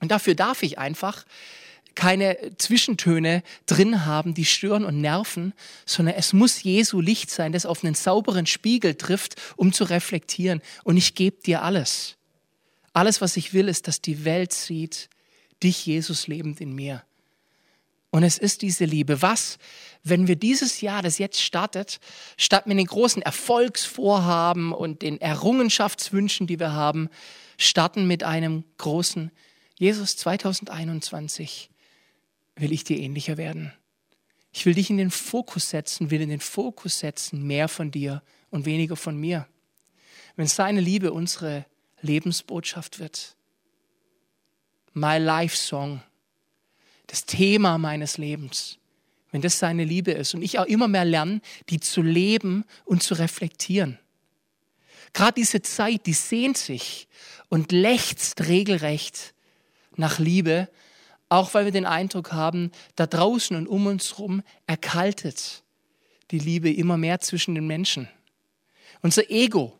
Und 0.00 0.10
dafür 0.10 0.34
darf 0.34 0.62
ich 0.62 0.78
einfach 0.78 1.24
keine 1.94 2.36
Zwischentöne 2.58 3.42
drin 3.66 4.06
haben, 4.06 4.34
die 4.34 4.44
stören 4.44 4.84
und 4.84 5.00
nerven, 5.00 5.52
sondern 5.84 6.14
es 6.14 6.32
muss 6.32 6.62
Jesu 6.62 7.00
Licht 7.00 7.30
sein, 7.30 7.52
das 7.52 7.66
auf 7.66 7.84
einen 7.84 7.94
sauberen 7.94 8.46
Spiegel 8.46 8.94
trifft, 8.94 9.36
um 9.56 9.72
zu 9.72 9.84
reflektieren. 9.84 10.62
Und 10.84 10.96
ich 10.96 11.14
gebe 11.14 11.42
dir 11.42 11.62
alles. 11.62 12.16
Alles, 12.92 13.20
was 13.20 13.36
ich 13.36 13.52
will, 13.52 13.68
ist, 13.68 13.88
dass 13.88 14.00
die 14.00 14.24
Welt 14.24 14.52
sieht, 14.52 15.08
dich, 15.62 15.86
Jesus, 15.86 16.26
lebend 16.26 16.60
in 16.60 16.74
mir. 16.74 17.02
Und 18.10 18.22
es 18.22 18.38
ist 18.38 18.62
diese 18.62 18.84
Liebe. 18.84 19.20
Was, 19.20 19.58
wenn 20.02 20.28
wir 20.28 20.36
dieses 20.36 20.80
Jahr, 20.80 21.02
das 21.02 21.18
jetzt 21.18 21.40
startet, 21.40 22.00
statt 22.36 22.66
mit 22.66 22.78
den 22.78 22.86
großen 22.86 23.22
Erfolgsvorhaben 23.22 24.72
und 24.72 25.02
den 25.02 25.20
Errungenschaftswünschen, 25.20 26.46
die 26.46 26.58
wir 26.58 26.72
haben, 26.72 27.10
starten 27.58 28.06
mit 28.06 28.22
einem 28.22 28.64
großen 28.78 29.30
Jesus 29.78 30.16
2021 30.16 31.70
will 32.58 32.72
ich 32.72 32.84
dir 32.84 32.98
ähnlicher 32.98 33.36
werden. 33.36 33.72
Ich 34.52 34.66
will 34.66 34.74
dich 34.74 34.90
in 34.90 34.96
den 34.96 35.10
Fokus 35.10 35.70
setzen, 35.70 36.10
will 36.10 36.20
in 36.20 36.30
den 36.30 36.40
Fokus 36.40 36.98
setzen, 36.98 37.46
mehr 37.46 37.68
von 37.68 37.90
dir 37.90 38.22
und 38.50 38.66
weniger 38.66 38.96
von 38.96 39.16
mir. 39.16 39.46
Wenn 40.36 40.46
seine 40.46 40.80
Liebe 40.80 41.12
unsere 41.12 41.66
Lebensbotschaft 42.00 42.98
wird, 42.98 43.36
my 44.94 45.18
life 45.18 45.56
song, 45.56 46.02
das 47.06 47.24
Thema 47.24 47.78
meines 47.78 48.18
Lebens, 48.18 48.78
wenn 49.30 49.42
das 49.42 49.58
seine 49.58 49.84
Liebe 49.84 50.12
ist 50.12 50.34
und 50.34 50.42
ich 50.42 50.58
auch 50.58 50.66
immer 50.66 50.88
mehr 50.88 51.04
lerne, 51.04 51.40
die 51.68 51.80
zu 51.80 52.02
leben 52.02 52.64
und 52.84 53.02
zu 53.02 53.14
reflektieren. 53.14 53.98
Gerade 55.12 55.34
diese 55.34 55.62
Zeit, 55.62 56.06
die 56.06 56.12
sehnt 56.12 56.56
sich 56.56 57.08
und 57.48 57.72
lechzt 57.72 58.46
regelrecht 58.48 59.34
nach 59.96 60.18
Liebe, 60.18 60.68
auch 61.28 61.54
weil 61.54 61.64
wir 61.64 61.72
den 61.72 61.86
Eindruck 61.86 62.32
haben, 62.32 62.72
da 62.96 63.06
draußen 63.06 63.56
und 63.56 63.66
um 63.66 63.86
uns 63.86 64.12
herum 64.12 64.42
erkaltet 64.66 65.62
die 66.30 66.38
Liebe 66.38 66.70
immer 66.72 66.96
mehr 66.96 67.20
zwischen 67.20 67.54
den 67.54 67.66
Menschen. 67.66 68.08
Unser 69.02 69.30
Ego 69.30 69.78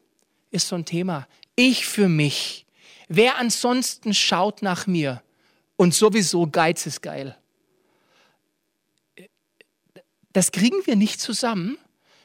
ist 0.50 0.69
so 0.69 0.76
ein 0.76 0.85
Thema. 0.85 1.26
Ich 1.57 1.87
für 1.87 2.09
mich. 2.09 2.67
Wer 3.09 3.38
ansonsten 3.38 4.14
schaut 4.14 4.62
nach 4.62 4.87
mir 4.87 5.23
und 5.76 5.95
sowieso 5.95 6.47
Geiz 6.47 6.87
ist 6.87 7.02
geil. 7.02 7.37
Das 10.33 10.52
kriegen 10.52 10.87
wir 10.87 10.97
nicht 10.97 11.21
zusammen 11.21 11.78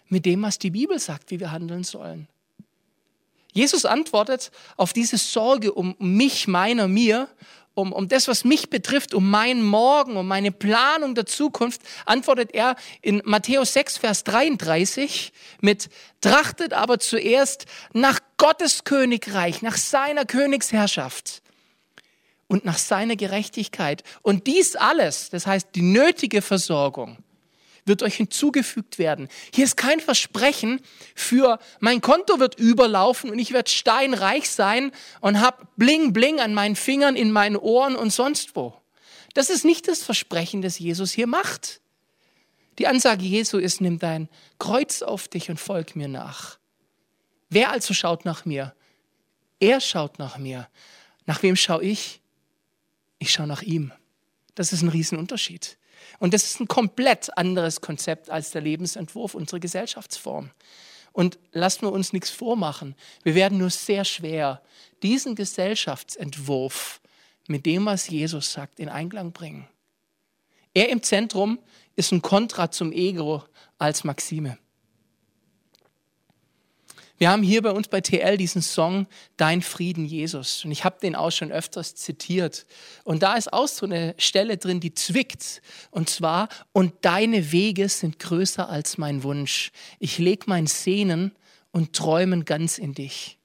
mit 0.08 0.26
dem, 0.26 0.42
was 0.42 0.60
die 0.60 0.72
Bibel 0.72 1.00
sagt, 1.00 1.32
wie 1.32 1.40
wir 1.40 1.52
handeln 1.52 1.84
sollen. 1.84 2.28
Jesus 3.54 3.86
antwortet 3.86 4.52
auf 4.78 4.94
diese 4.94 5.18
Sorge 5.18 5.74
um 5.74 5.96
mich, 6.00 6.48
meiner, 6.48 6.88
mir 6.88 7.30
um, 7.76 7.92
um 7.92 8.08
das, 8.08 8.28
was 8.28 8.44
mich 8.44 8.70
betrifft, 8.70 9.14
um 9.14 9.30
meinen 9.30 9.64
Morgen, 9.64 10.18
um 10.18 10.28
meine 10.28 10.52
Planung 10.52 11.16
der 11.16 11.26
Zukunft, 11.26 11.82
antwortet 12.06 12.54
er 12.54 12.76
in 13.02 13.22
Matthäus 13.26 13.74
6, 13.74 13.98
Vers 13.98 14.24
33 14.24 15.34
mit, 15.62 15.90
trachtet 16.22 16.74
aber 16.74 17.00
zuerst 17.00 17.66
nach 17.94 18.20
Gottes 18.38 18.84
Königreich, 18.84 19.62
nach 19.62 19.78
seiner 19.78 20.26
Königsherrschaft 20.26 21.42
und 22.48 22.66
nach 22.66 22.78
seiner 22.78 23.16
Gerechtigkeit. 23.16 24.04
Und 24.22 24.46
dies 24.46 24.76
alles, 24.76 25.30
das 25.30 25.48
heißt 25.48 25.70
die 25.74 25.82
nötige 25.82 26.42
Versorgung, 26.42 27.18
wird 27.86 28.04
euch 28.04 28.16
hinzugefügt 28.16 28.98
werden. 28.98 29.28
Hier 29.54 29.66
ist 29.66 29.78
kein 29.78 30.00
Versprechen 30.00 30.82
für 31.16 31.60
mein 31.80 32.02
Konto 32.02 32.40
wird 32.40 32.60
überlaufen 32.60 33.30
und 33.30 33.40
ich 33.40 33.52
werde 33.52 33.70
steinreich 33.70 34.50
sein 34.50 34.92
und 35.22 35.40
habe 35.42 35.68
bling 35.76 36.14
bling 36.14 36.40
an 36.40 36.54
meinen 36.54 36.76
Fingern, 36.76 37.16
in 37.16 37.32
meinen 37.32 37.58
Ohren 37.58 37.96
und 37.96 38.12
sonst 38.12 38.56
wo. 38.56 38.74
Das 39.34 39.50
ist 39.50 39.66
nicht 39.66 39.88
das 39.88 40.04
Versprechen, 40.04 40.62
das 40.62 40.80
Jesus 40.80 41.12
hier 41.12 41.28
macht. 41.28 41.82
Die 42.80 42.88
Ansage 42.88 43.24
Jesu 43.24 43.58
ist, 43.58 43.82
nimm 43.82 44.00
dein 44.00 44.30
Kreuz 44.60 45.02
auf 45.02 45.28
dich 45.28 45.50
und 45.50 45.60
folg 45.60 45.96
mir 45.96 46.08
nach. 46.08 46.58
Wer 47.50 47.72
also 47.72 47.94
schaut 47.94 48.26
nach 48.26 48.46
mir? 48.46 48.74
Er 49.60 49.80
schaut 49.80 50.20
nach 50.20 50.38
mir. 50.38 50.68
Nach 51.26 51.44
wem 51.44 51.56
schaue 51.56 51.84
ich? 51.84 52.22
Ich 53.20 53.32
schaue 53.32 53.48
nach 53.48 53.62
ihm. 53.62 53.92
Das 54.56 54.74
ist 54.74 54.82
ein 54.82 54.90
Riesenunterschied. 54.90 55.78
Und 56.20 56.34
das 56.34 56.44
ist 56.44 56.60
ein 56.60 56.68
komplett 56.68 57.36
anderes 57.38 57.82
Konzept 57.82 58.30
als 58.30 58.52
der 58.52 58.62
Lebensentwurf 58.62 59.36
unserer 59.36 59.60
Gesellschaftsform. 59.60 60.52
Und 61.12 61.38
lasst 61.52 61.82
wir 61.82 61.92
uns 61.92 62.14
nichts 62.14 62.30
vormachen. 62.30 62.96
Wir 63.24 63.36
werden 63.36 63.58
nur 63.58 63.70
sehr 63.70 64.04
schwer 64.04 64.62
diesen 65.04 65.36
Gesellschaftsentwurf 65.36 67.02
mit 67.48 67.66
dem, 67.66 67.86
was 67.86 68.10
Jesus 68.10 68.52
sagt, 68.52 68.80
in 68.80 68.90
Einklang 68.90 69.32
bringen. 69.32 69.68
Er 70.74 70.90
im 70.90 71.04
Zentrum 71.04 71.60
ist 71.96 72.12
ein 72.12 72.22
Kontra 72.22 72.72
zum 72.72 72.92
Ego 72.92 73.44
als 73.78 74.04
Maxime. 74.04 74.58
Wir 77.24 77.32
haben 77.32 77.42
hier 77.42 77.62
bei 77.62 77.72
uns 77.72 77.88
bei 77.88 78.02
TL 78.02 78.36
diesen 78.36 78.62
Song 78.62 79.08
Dein 79.38 79.62
Frieden 79.62 80.04
Jesus 80.04 80.66
und 80.66 80.72
ich 80.72 80.84
habe 80.84 80.98
den 81.02 81.16
auch 81.16 81.32
schon 81.32 81.54
öfters 81.54 81.96
zitiert 81.96 82.66
und 83.06 83.24
da 83.24 83.36
ist 83.36 83.54
auch 83.54 83.70
so 83.70 83.86
eine 83.86 84.14
Stelle 84.18 84.58
drin, 84.58 84.82
die 84.82 84.94
zwickt 84.94 85.62
und 85.90 86.10
zwar 86.10 86.50
und 86.74 86.94
deine 87.00 87.54
Wege 87.54 87.88
sind 87.88 88.20
größer 88.20 88.68
als 88.68 88.98
mein 88.98 89.24
Wunsch. 89.24 89.72
Ich 90.00 90.18
leg 90.18 90.48
mein 90.48 90.68
Sehnen 90.68 91.32
und 91.72 91.94
Träumen 91.94 92.44
ganz 92.44 92.78
in 92.78 92.94
dich. 92.94 93.38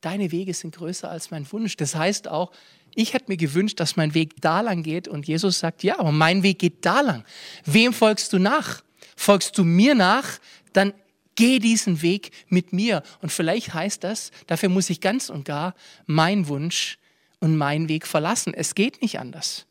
Deine 0.00 0.32
Wege 0.32 0.54
sind 0.54 0.74
größer 0.74 1.08
als 1.08 1.30
mein 1.30 1.46
Wunsch. 1.52 1.76
Das 1.76 1.94
heißt 1.94 2.26
auch, 2.26 2.50
ich 2.96 3.14
hätte 3.14 3.26
mir 3.28 3.36
gewünscht, 3.36 3.78
dass 3.78 3.94
mein 3.94 4.12
Weg 4.12 4.40
da 4.40 4.60
lang 4.60 4.82
geht 4.82 5.06
und 5.06 5.28
Jesus 5.28 5.60
sagt, 5.60 5.84
ja, 5.84 6.00
aber 6.00 6.10
mein 6.10 6.42
Weg 6.42 6.58
geht 6.58 6.84
da 6.84 7.00
lang. 7.00 7.24
Wem 7.64 7.92
folgst 7.92 8.32
du 8.32 8.40
nach? 8.40 8.82
Folgst 9.14 9.56
du 9.56 9.62
mir 9.62 9.94
nach, 9.94 10.40
dann 10.72 10.92
Geh 11.36 11.58
diesen 11.58 12.02
Weg 12.02 12.30
mit 12.48 12.72
mir. 12.72 13.02
Und 13.20 13.30
vielleicht 13.30 13.74
heißt 13.74 14.02
das, 14.02 14.30
dafür 14.46 14.70
muss 14.70 14.90
ich 14.90 15.00
ganz 15.00 15.28
und 15.28 15.44
gar 15.44 15.74
meinen 16.06 16.48
Wunsch 16.48 16.98
und 17.40 17.56
meinen 17.56 17.88
Weg 17.88 18.06
verlassen. 18.06 18.54
Es 18.54 18.74
geht 18.74 19.02
nicht 19.02 19.20
anders. 19.20 19.66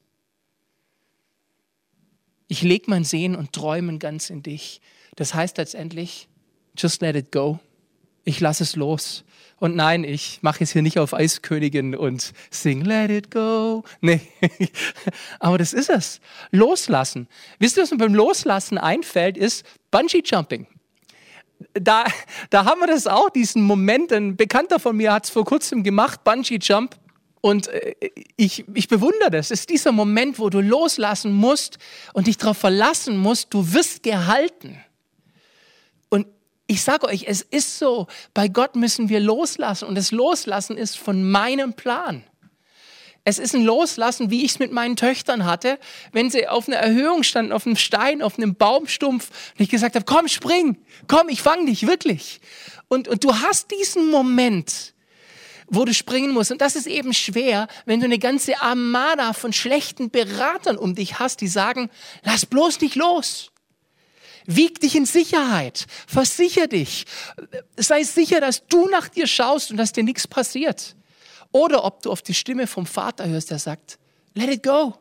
Ich 2.47 2.61
lege 2.61 2.89
mein 2.89 3.03
Sehen 3.03 3.35
und 3.35 3.53
Träumen 3.53 3.97
ganz 3.97 4.29
in 4.29 4.43
dich. 4.43 4.79
Das 5.15 5.33
heißt 5.33 5.57
letztendlich, 5.57 6.27
just 6.77 7.01
let 7.01 7.15
it 7.15 7.31
go. 7.31 7.59
Ich 8.23 8.39
lasse 8.39 8.63
es 8.63 8.75
los. 8.75 9.23
Und 9.57 9.75
nein, 9.75 10.03
ich 10.03 10.39
mache 10.41 10.63
es 10.63 10.71
hier 10.71 10.81
nicht 10.81 10.99
auf 10.99 11.13
Eiskönigin 11.13 11.95
und 11.95 12.33
sing 12.51 12.81
Let 12.81 13.09
it 13.09 13.31
go. 13.31 13.83
Nee, 14.01 14.21
aber 15.39 15.57
das 15.57 15.73
ist 15.73 15.89
es. 15.89 16.19
Loslassen. 16.51 17.27
Wisst 17.59 17.77
ihr, 17.77 17.83
was 17.83 17.91
mir 17.91 17.97
beim 17.97 18.13
Loslassen 18.13 18.77
einfällt, 18.77 19.37
ist 19.37 19.65
Bungee 19.91 20.21
Jumping 20.25 20.67
da, 21.73 22.05
da 22.49 22.65
haben 22.65 22.81
wir 22.81 22.87
das 22.87 23.07
auch, 23.07 23.29
diesen 23.29 23.63
Moment. 23.63 24.11
Ein 24.11 24.35
Bekannter 24.35 24.79
von 24.79 24.95
mir 24.95 25.13
hat 25.13 25.25
es 25.25 25.29
vor 25.29 25.45
kurzem 25.45 25.83
gemacht, 25.83 26.23
Bungee 26.23 26.59
Jump. 26.61 26.95
Und 27.41 27.67
äh, 27.67 27.95
ich, 28.37 28.65
ich 28.73 28.87
bewundere 28.87 29.29
das. 29.29 29.51
Es 29.51 29.61
ist 29.61 29.69
dieser 29.69 29.91
Moment, 29.91 30.39
wo 30.39 30.49
du 30.49 30.61
loslassen 30.61 31.31
musst 31.31 31.77
und 32.13 32.27
dich 32.27 32.37
darauf 32.37 32.57
verlassen 32.57 33.17
musst, 33.17 33.53
du 33.53 33.73
wirst 33.73 34.03
gehalten. 34.03 34.79
Und 36.09 36.27
ich 36.67 36.81
sage 36.81 37.07
euch, 37.07 37.25
es 37.27 37.41
ist 37.41 37.77
so, 37.77 38.07
bei 38.33 38.47
Gott 38.47 38.75
müssen 38.75 39.09
wir 39.09 39.19
loslassen. 39.19 39.87
Und 39.87 39.95
das 39.95 40.11
Loslassen 40.11 40.77
ist 40.77 40.97
von 40.97 41.29
meinem 41.29 41.73
Plan. 41.73 42.23
Es 43.27 43.39
ist 43.39 43.55
ein 43.55 43.63
Loslassen, 43.63 44.29
wie 44.29 44.45
ich 44.45 44.51
es 44.51 44.59
mit 44.59 44.71
meinen 44.71 44.95
Töchtern 44.95 45.45
hatte, 45.45 45.79
wenn 46.11 46.29
sie 46.29 46.47
auf 46.47 46.67
einer 46.67 46.77
Erhöhung 46.77 47.23
standen, 47.23 47.51
auf 47.51 47.65
einem 47.65 47.75
Stein, 47.75 48.21
auf 48.21 48.37
einem 48.37 48.53
Baumstumpf 48.53 49.29
und 49.29 49.61
ich 49.63 49.69
gesagt 49.69 49.95
habe, 49.95 50.05
komm, 50.05 50.27
spring, 50.27 50.77
komm, 51.07 51.29
ich 51.29 51.41
fange 51.41 51.65
dich 51.65 51.87
wirklich. 51.87 52.39
Und, 52.87 53.07
und 53.07 53.23
du 53.23 53.33
hast 53.33 53.71
diesen 53.71 54.11
Moment, 54.11 54.93
wo 55.67 55.85
du 55.85 55.93
springen 55.95 56.33
musst. 56.33 56.51
Und 56.51 56.61
das 56.61 56.75
ist 56.75 56.85
eben 56.85 57.15
schwer, 57.15 57.67
wenn 57.85 57.99
du 57.99 58.05
eine 58.05 58.19
ganze 58.19 58.61
Armada 58.61 59.33
von 59.33 59.53
schlechten 59.53 60.11
Beratern 60.11 60.77
um 60.77 60.93
dich 60.93 61.17
hast, 61.17 61.41
die 61.41 61.47
sagen, 61.47 61.89
lass 62.23 62.45
bloß 62.45 62.81
nicht 62.81 62.93
los. 62.93 63.51
Wieg 64.45 64.79
dich 64.79 64.95
in 64.95 65.07
Sicherheit. 65.07 65.87
Versicher 66.05 66.67
dich. 66.67 67.05
Sei 67.75 68.03
sicher, 68.03 68.39
dass 68.39 68.67
du 68.67 68.87
nach 68.87 69.09
dir 69.09 69.25
schaust 69.25 69.71
und 69.71 69.77
dass 69.77 69.93
dir 69.93 70.03
nichts 70.03 70.27
passiert. 70.27 70.95
Oder 71.55 71.85
ob 71.85 72.01
du 72.01 72.11
auf 72.11 72.21
die 72.21 72.33
Stimme 72.33 72.67
vom 72.67 72.85
Vater 72.85 73.29
hörst, 73.29 73.49
der 73.49 73.59
sagt, 73.59 73.97
let 74.33 74.49
it 74.49 74.61
go. 74.61 74.93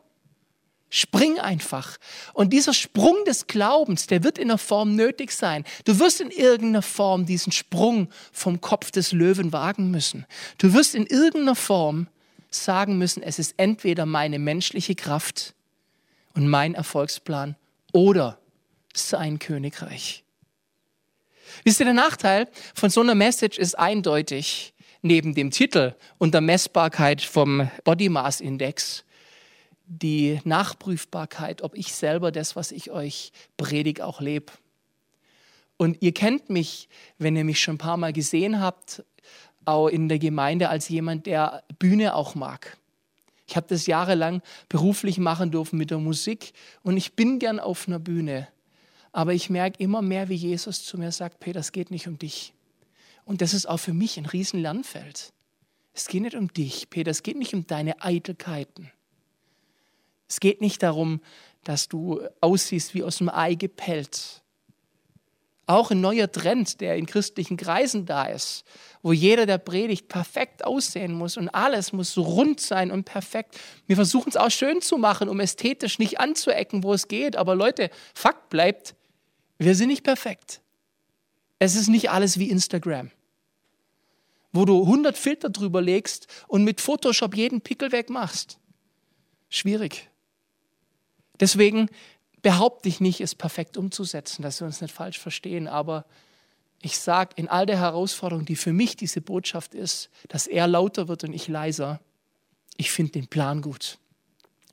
Spring 0.89 1.37
einfach. 1.37 1.97
Und 2.33 2.53
dieser 2.53 2.73
Sprung 2.73 3.25
des 3.25 3.47
Glaubens, 3.47 4.07
der 4.07 4.23
wird 4.23 4.37
in 4.37 4.49
einer 4.49 4.57
Form 4.57 4.95
nötig 4.95 5.33
sein. 5.33 5.65
Du 5.83 5.99
wirst 5.99 6.21
in 6.21 6.31
irgendeiner 6.31 6.81
Form 6.81 7.25
diesen 7.25 7.51
Sprung 7.51 8.07
vom 8.31 8.61
Kopf 8.61 8.91
des 8.91 9.11
Löwen 9.11 9.51
wagen 9.51 9.91
müssen. 9.91 10.25
Du 10.57 10.73
wirst 10.73 10.95
in 10.95 11.05
irgendeiner 11.05 11.57
Form 11.57 12.07
sagen 12.49 12.97
müssen, 12.97 13.21
es 13.21 13.37
ist 13.37 13.55
entweder 13.57 14.05
meine 14.05 14.39
menschliche 14.39 14.95
Kraft 14.95 15.55
und 16.35 16.47
mein 16.47 16.73
Erfolgsplan 16.73 17.57
oder 17.91 18.39
sein 18.93 19.39
Königreich. 19.39 20.23
Wisst 21.65 21.81
ihr, 21.81 21.85
der 21.85 21.93
Nachteil 21.93 22.47
von 22.73 22.89
so 22.89 23.01
einer 23.01 23.15
Message 23.15 23.57
ist 23.57 23.77
eindeutig, 23.77 24.73
neben 25.05 25.35
dem 25.35 25.51
Titel 25.51 25.93
und 26.17 26.33
der 26.33 26.41
Messbarkeit 26.41 27.21
vom 27.21 27.69
Body 27.83 28.09
Mass 28.09 28.41
Index, 28.41 29.05
die 29.85 30.41
Nachprüfbarkeit, 30.45 31.61
ob 31.61 31.77
ich 31.77 31.93
selber 31.93 32.31
das, 32.31 32.55
was 32.55 32.71
ich 32.71 32.89
euch 32.89 33.31
predige, 33.55 34.03
auch 34.03 34.19
lebe. 34.19 34.51
Und 35.77 36.01
ihr 36.01 36.11
kennt 36.11 36.49
mich, 36.49 36.89
wenn 37.19 37.35
ihr 37.35 37.43
mich 37.43 37.61
schon 37.61 37.75
ein 37.75 37.77
paar 37.77 37.97
Mal 37.97 38.13
gesehen 38.13 38.59
habt, 38.59 39.03
auch 39.63 39.89
in 39.89 40.09
der 40.09 40.17
Gemeinde 40.17 40.69
als 40.69 40.89
jemand, 40.89 41.27
der 41.27 41.63
Bühne 41.77 42.15
auch 42.15 42.33
mag. 42.33 42.75
Ich 43.47 43.55
habe 43.55 43.67
das 43.69 43.85
jahrelang 43.85 44.41
beruflich 44.69 45.19
machen 45.19 45.51
dürfen 45.51 45.77
mit 45.77 45.91
der 45.91 45.99
Musik 45.99 46.53
und 46.81 46.97
ich 46.97 47.13
bin 47.13 47.37
gern 47.37 47.59
auf 47.59 47.87
einer 47.87 47.99
Bühne. 47.99 48.47
Aber 49.11 49.33
ich 49.33 49.51
merke 49.51 49.83
immer 49.83 50.01
mehr, 50.01 50.29
wie 50.29 50.35
Jesus 50.35 50.83
zu 50.83 50.97
mir 50.97 51.11
sagt, 51.11 51.39
Peter, 51.39 51.59
es 51.59 51.71
geht 51.71 51.91
nicht 51.91 52.07
um 52.07 52.17
dich. 52.17 52.55
Und 53.25 53.41
das 53.41 53.53
ist 53.53 53.65
auch 53.65 53.79
für 53.79 53.93
mich 53.93 54.17
ein 54.17 54.27
riesen 54.27 54.61
Lernfeld. 54.61 55.33
Es 55.93 56.07
geht 56.07 56.21
nicht 56.21 56.35
um 56.35 56.53
dich, 56.53 56.89
Peter, 56.89 57.11
es 57.11 57.23
geht 57.23 57.37
nicht 57.37 57.53
um 57.53 57.65
deine 57.67 58.01
Eitelkeiten. 58.01 58.91
Es 60.27 60.39
geht 60.39 60.61
nicht 60.61 60.83
darum, 60.83 61.21
dass 61.63 61.87
du 61.87 62.21
aussiehst 62.41 62.93
wie 62.93 63.03
aus 63.03 63.17
dem 63.17 63.29
Ei 63.29 63.55
gepellt. 63.55 64.41
Auch 65.67 65.89
ein 65.89 66.01
neuer 66.01 66.31
Trend, 66.31 66.79
der 66.79 66.95
in 66.95 67.07
christlichen 67.07 67.57
Kreisen 67.57 68.05
da 68.05 68.25
ist, 68.25 68.65
wo 69.01 69.13
jeder, 69.13 69.47
der 69.47 69.57
predigt, 69.57 70.07
perfekt 70.07 70.63
aussehen 70.63 71.13
muss 71.13 71.37
und 71.37 71.49
alles 71.49 71.91
muss 71.91 72.17
rund 72.17 72.59
sein 72.59 72.91
und 72.91 73.05
perfekt. 73.05 73.57
Wir 73.87 73.95
versuchen 73.95 74.29
es 74.29 74.37
auch 74.37 74.51
schön 74.51 74.81
zu 74.81 74.97
machen, 74.99 75.27
um 75.27 75.39
ästhetisch 75.39 75.97
nicht 75.97 76.19
anzuecken, 76.19 76.83
wo 76.83 76.93
es 76.93 77.07
geht. 77.07 77.35
Aber 77.35 77.55
Leute, 77.55 77.89
Fakt 78.13 78.49
bleibt, 78.49 78.95
wir 79.57 79.73
sind 79.73 79.87
nicht 79.87 80.03
perfekt. 80.03 80.61
Es 81.59 81.75
ist 81.75 81.87
nicht 81.87 82.09
alles 82.09 82.37
wie 82.37 82.49
Instagram, 82.49 83.11
wo 84.51 84.65
du 84.65 84.83
100 84.83 85.17
Filter 85.17 85.49
drüber 85.49 85.81
legst 85.81 86.27
und 86.47 86.63
mit 86.63 86.81
Photoshop 86.81 87.35
jeden 87.35 87.61
Pickel 87.61 87.91
wegmachst. 87.91 88.59
Schwierig. 89.49 90.09
Deswegen 91.39 91.89
behaupte 92.41 92.89
ich 92.89 92.99
nicht, 92.99 93.21
es 93.21 93.35
perfekt 93.35 93.77
umzusetzen, 93.77 94.41
dass 94.41 94.61
wir 94.61 94.67
uns 94.67 94.81
nicht 94.81 94.93
falsch 94.93 95.19
verstehen, 95.19 95.67
aber 95.67 96.05
ich 96.81 96.99
sage, 96.99 97.31
in 97.37 97.47
all 97.47 97.65
der 97.65 97.79
Herausforderung, 97.79 98.45
die 98.45 98.55
für 98.55 98.73
mich 98.73 98.95
diese 98.95 99.21
Botschaft 99.21 99.73
ist, 99.73 100.09
dass 100.27 100.45
er 100.45 100.67
lauter 100.67 101.07
wird 101.07 101.23
und 101.23 101.33
ich 101.33 101.47
leiser, 101.47 101.99
ich 102.77 102.91
finde 102.91 103.13
den 103.13 103.27
Plan 103.27 103.61
gut. 103.61 103.97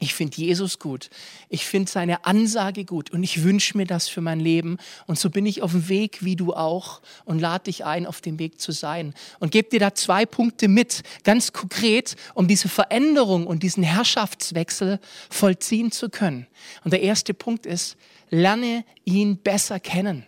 Ich 0.02 0.14
finde 0.14 0.36
Jesus 0.36 0.80
gut. 0.80 1.10
Ich 1.48 1.64
finde 1.64 1.88
seine 1.88 2.24
Ansage 2.24 2.84
gut 2.84 3.10
und 3.10 3.22
ich 3.22 3.44
wünsche 3.44 3.76
mir 3.76 3.86
das 3.86 4.08
für 4.08 4.20
mein 4.20 4.40
Leben. 4.40 4.78
Und 5.06 5.16
so 5.16 5.30
bin 5.30 5.46
ich 5.46 5.62
auf 5.62 5.70
dem 5.70 5.88
Weg, 5.88 6.24
wie 6.24 6.34
du 6.34 6.54
auch, 6.54 7.02
und 7.24 7.38
lade 7.38 7.64
dich 7.66 7.84
ein, 7.84 8.04
auf 8.04 8.20
dem 8.20 8.40
Weg 8.40 8.60
zu 8.60 8.72
sein. 8.72 9.14
Und 9.38 9.52
gebe 9.52 9.68
dir 9.68 9.78
da 9.78 9.94
zwei 9.94 10.26
Punkte 10.26 10.66
mit, 10.66 11.04
ganz 11.22 11.52
konkret, 11.52 12.16
um 12.34 12.48
diese 12.48 12.68
Veränderung 12.68 13.46
und 13.46 13.62
diesen 13.62 13.84
Herrschaftswechsel 13.84 14.98
vollziehen 15.30 15.92
zu 15.92 16.10
können. 16.10 16.48
Und 16.82 16.92
der 16.92 17.02
erste 17.02 17.32
Punkt 17.32 17.64
ist, 17.64 17.96
lerne 18.28 18.84
ihn 19.04 19.36
besser 19.36 19.78
kennen. 19.78 20.26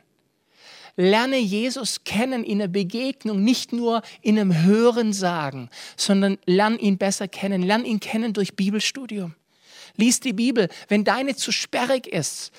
Lerne 0.94 1.38
Jesus 1.38 2.04
kennen 2.04 2.44
in 2.44 2.60
der 2.60 2.68
Begegnung, 2.68 3.42
nicht 3.42 3.72
nur 3.72 4.02
in 4.22 4.38
einem 4.38 4.62
Hören 4.62 5.12
sagen, 5.12 5.68
sondern 5.96 6.38
lerne 6.46 6.76
ihn 6.76 6.96
besser 6.96 7.26
kennen. 7.26 7.64
Lerne 7.64 7.88
ihn 7.88 7.98
kennen 7.98 8.34
durch 8.34 8.54
Bibelstudium. 8.54 9.34
Lies 9.96 10.20
die 10.20 10.32
Bibel. 10.32 10.68
Wenn 10.88 11.04
deine 11.04 11.36
zu 11.36 11.52
sperrig 11.52 12.06
ist, 12.06 12.52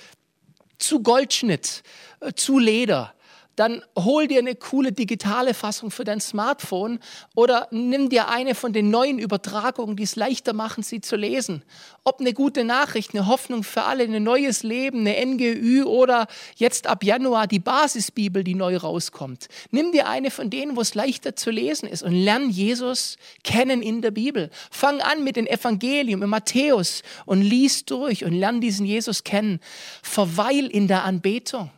zu 0.77 1.01
Goldschnitt, 1.01 1.83
äh, 2.19 2.33
zu 2.33 2.59
Leder, 2.59 3.13
dann 3.55 3.81
hol 3.97 4.27
dir 4.27 4.39
eine 4.39 4.55
coole 4.55 4.91
digitale 4.91 5.53
Fassung 5.53 5.91
für 5.91 6.03
dein 6.03 6.19
Smartphone 6.19 6.99
oder 7.35 7.67
nimm 7.71 8.09
dir 8.09 8.27
eine 8.29 8.55
von 8.55 8.73
den 8.73 8.89
neuen 8.89 9.19
Übertragungen, 9.19 9.95
die 9.95 10.03
es 10.03 10.15
leichter 10.15 10.53
machen, 10.53 10.83
sie 10.83 11.01
zu 11.01 11.15
lesen. 11.15 11.63
Ob 12.03 12.19
eine 12.19 12.33
gute 12.33 12.63
Nachricht, 12.63 13.13
eine 13.13 13.27
Hoffnung 13.27 13.63
für 13.63 13.83
alle, 13.83 14.03
ein 14.03 14.23
neues 14.23 14.63
Leben, 14.63 14.99
eine 14.99 15.25
NGÜ 15.25 15.83
oder 15.85 16.27
jetzt 16.55 16.87
ab 16.87 17.03
Januar 17.03 17.47
die 17.47 17.59
Basisbibel, 17.59 18.43
die 18.43 18.55
neu 18.55 18.77
rauskommt. 18.77 19.47
Nimm 19.71 19.91
dir 19.91 20.07
eine 20.07 20.31
von 20.31 20.49
denen, 20.49 20.75
wo 20.75 20.81
es 20.81 20.93
leichter 20.93 21.35
zu 21.35 21.49
lesen 21.49 21.87
ist 21.87 22.03
und 22.03 22.13
lern 22.13 22.49
Jesus 22.49 23.17
kennen 23.43 23.81
in 23.81 24.01
der 24.01 24.11
Bibel. 24.11 24.49
Fang 24.69 25.01
an 25.01 25.23
mit 25.23 25.35
dem 25.35 25.47
Evangelium 25.47 26.23
in 26.23 26.29
Matthäus 26.29 27.03
und 27.25 27.41
lies 27.41 27.85
durch 27.85 28.25
und 28.25 28.33
lern 28.33 28.61
diesen 28.61 28.85
Jesus 28.85 29.23
kennen. 29.23 29.59
Verweil 30.03 30.67
in 30.67 30.87
der 30.87 31.03
Anbetung. 31.03 31.71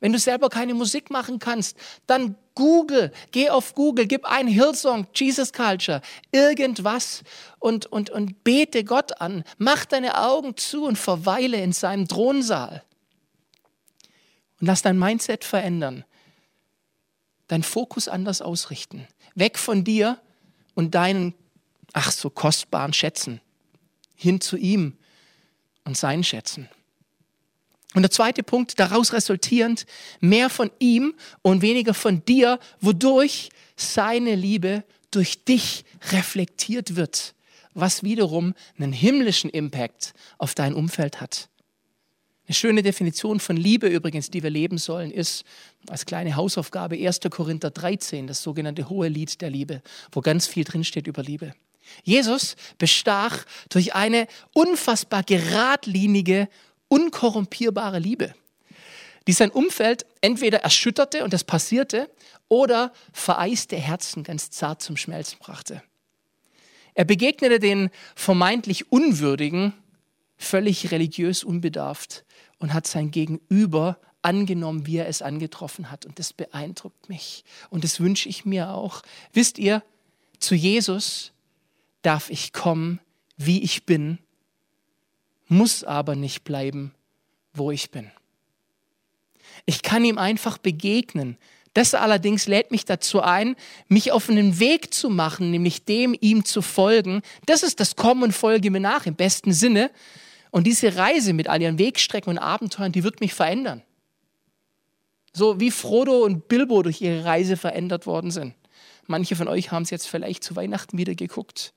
Wenn 0.00 0.12
du 0.12 0.18
selber 0.18 0.48
keine 0.48 0.72
Musik 0.72 1.10
machen 1.10 1.38
kannst, 1.38 1.76
dann 2.06 2.36
Google, 2.54 3.12
geh 3.32 3.50
auf 3.50 3.74
Google, 3.74 4.06
gib 4.06 4.24
ein 4.24 4.48
Hillsong, 4.48 5.06
Jesus 5.14 5.52
Culture, 5.52 6.00
irgendwas 6.32 7.22
und, 7.58 7.86
und, 7.86 8.08
und 8.08 8.42
bete 8.42 8.82
Gott 8.82 9.20
an. 9.20 9.44
Mach 9.58 9.84
deine 9.84 10.18
Augen 10.18 10.56
zu 10.56 10.84
und 10.84 10.96
verweile 10.96 11.60
in 11.60 11.72
seinem 11.72 12.08
Thronsaal. 12.08 12.82
Und 14.60 14.66
lass 14.66 14.82
dein 14.82 14.98
Mindset 14.98 15.44
verändern. 15.44 16.04
Dein 17.48 17.62
Fokus 17.62 18.08
anders 18.08 18.40
ausrichten. 18.40 19.06
Weg 19.34 19.58
von 19.58 19.84
dir 19.84 20.18
und 20.74 20.94
deinen, 20.94 21.34
ach 21.92 22.10
so 22.10 22.30
kostbaren 22.30 22.94
Schätzen. 22.94 23.40
Hin 24.14 24.40
zu 24.40 24.56
ihm 24.56 24.96
und 25.84 25.96
seinen 25.96 26.24
Schätzen. 26.24 26.68
Und 27.94 28.02
der 28.02 28.10
zweite 28.10 28.42
Punkt, 28.42 28.78
daraus 28.78 29.12
resultierend, 29.12 29.84
mehr 30.20 30.48
von 30.48 30.70
ihm 30.78 31.14
und 31.42 31.60
weniger 31.60 31.94
von 31.94 32.24
dir, 32.24 32.60
wodurch 32.80 33.50
seine 33.76 34.36
Liebe 34.36 34.84
durch 35.10 35.44
dich 35.44 35.84
reflektiert 36.12 36.94
wird, 36.94 37.34
was 37.74 38.04
wiederum 38.04 38.54
einen 38.78 38.92
himmlischen 38.92 39.50
Impact 39.50 40.12
auf 40.38 40.54
dein 40.54 40.74
Umfeld 40.74 41.20
hat. 41.20 41.48
Eine 42.46 42.54
schöne 42.54 42.82
Definition 42.82 43.38
von 43.38 43.56
Liebe 43.56 43.86
übrigens, 43.86 44.30
die 44.30 44.42
wir 44.42 44.50
leben 44.50 44.78
sollen, 44.78 45.10
ist 45.10 45.44
als 45.88 46.04
kleine 46.04 46.34
Hausaufgabe 46.34 46.96
1. 46.96 47.20
Korinther 47.30 47.70
13, 47.70 48.26
das 48.26 48.42
sogenannte 48.42 48.88
hohe 48.88 49.08
Lied 49.08 49.40
der 49.40 49.50
Liebe, 49.50 49.82
wo 50.12 50.20
ganz 50.20 50.46
viel 50.46 50.64
drinsteht 50.64 51.06
über 51.06 51.22
Liebe. 51.22 51.54
Jesus 52.02 52.56
bestach 52.78 53.44
durch 53.68 53.94
eine 53.94 54.26
unfassbar 54.52 55.22
geradlinige 55.22 56.48
unkorrumpierbare 56.90 57.98
Liebe, 57.98 58.34
die 59.26 59.32
sein 59.32 59.50
Umfeld 59.50 60.04
entweder 60.20 60.58
erschütterte 60.58 61.24
und 61.24 61.32
das 61.32 61.44
passierte 61.44 62.10
oder 62.48 62.92
vereiste 63.12 63.76
Herzen 63.76 64.24
ganz 64.24 64.50
zart 64.50 64.82
zum 64.82 64.98
Schmelzen 64.98 65.38
brachte. 65.38 65.82
Er 66.94 67.04
begegnete 67.04 67.58
den 67.58 67.90
vermeintlich 68.14 68.92
Unwürdigen 68.92 69.72
völlig 70.36 70.90
religiös 70.90 71.44
unbedarft 71.44 72.24
und 72.58 72.74
hat 72.74 72.86
sein 72.86 73.10
Gegenüber 73.10 73.98
angenommen, 74.22 74.86
wie 74.86 74.96
er 74.96 75.06
es 75.06 75.22
angetroffen 75.22 75.90
hat. 75.90 76.04
Und 76.06 76.18
das 76.18 76.32
beeindruckt 76.32 77.08
mich. 77.08 77.44
Und 77.70 77.84
das 77.84 78.00
wünsche 78.00 78.28
ich 78.28 78.44
mir 78.44 78.70
auch. 78.70 79.02
Wisst 79.32 79.58
ihr, 79.58 79.82
zu 80.38 80.54
Jesus 80.54 81.32
darf 82.02 82.30
ich 82.30 82.52
kommen, 82.52 83.00
wie 83.36 83.62
ich 83.62 83.86
bin 83.86 84.18
muss 85.50 85.84
aber 85.84 86.14
nicht 86.14 86.44
bleiben, 86.44 86.94
wo 87.52 87.70
ich 87.70 87.90
bin. 87.90 88.10
Ich 89.66 89.82
kann 89.82 90.04
ihm 90.04 90.16
einfach 90.16 90.58
begegnen. 90.58 91.36
Das 91.74 91.94
allerdings 91.94 92.46
lädt 92.46 92.70
mich 92.70 92.84
dazu 92.84 93.20
ein, 93.20 93.56
mich 93.88 94.12
auf 94.12 94.28
einen 94.28 94.58
Weg 94.58 94.94
zu 94.94 95.10
machen, 95.10 95.50
nämlich 95.50 95.84
dem 95.84 96.16
ihm 96.20 96.44
zu 96.44 96.62
folgen. 96.62 97.22
Das 97.46 97.62
ist 97.62 97.80
das 97.80 97.96
Kommen 97.96 98.22
und 98.22 98.32
Folge 98.32 98.70
mir 98.70 98.80
nach 98.80 99.06
im 99.06 99.14
besten 99.14 99.52
Sinne. 99.52 99.90
Und 100.50 100.66
diese 100.66 100.96
Reise 100.96 101.32
mit 101.32 101.48
all 101.48 101.62
ihren 101.62 101.78
Wegstrecken 101.78 102.30
und 102.30 102.38
Abenteuern, 102.38 102.92
die 102.92 103.04
wird 103.04 103.20
mich 103.20 103.34
verändern. 103.34 103.82
So 105.32 105.60
wie 105.60 105.70
Frodo 105.70 106.24
und 106.24 106.48
Bilbo 106.48 106.82
durch 106.82 107.00
ihre 107.00 107.24
Reise 107.24 107.56
verändert 107.56 108.06
worden 108.06 108.32
sind. 108.32 108.54
Manche 109.06 109.36
von 109.36 109.46
euch 109.46 109.70
haben 109.70 109.84
es 109.84 109.90
jetzt 109.90 110.08
vielleicht 110.08 110.42
zu 110.42 110.56
Weihnachten 110.56 110.98
wieder 110.98 111.14
geguckt. 111.14 111.72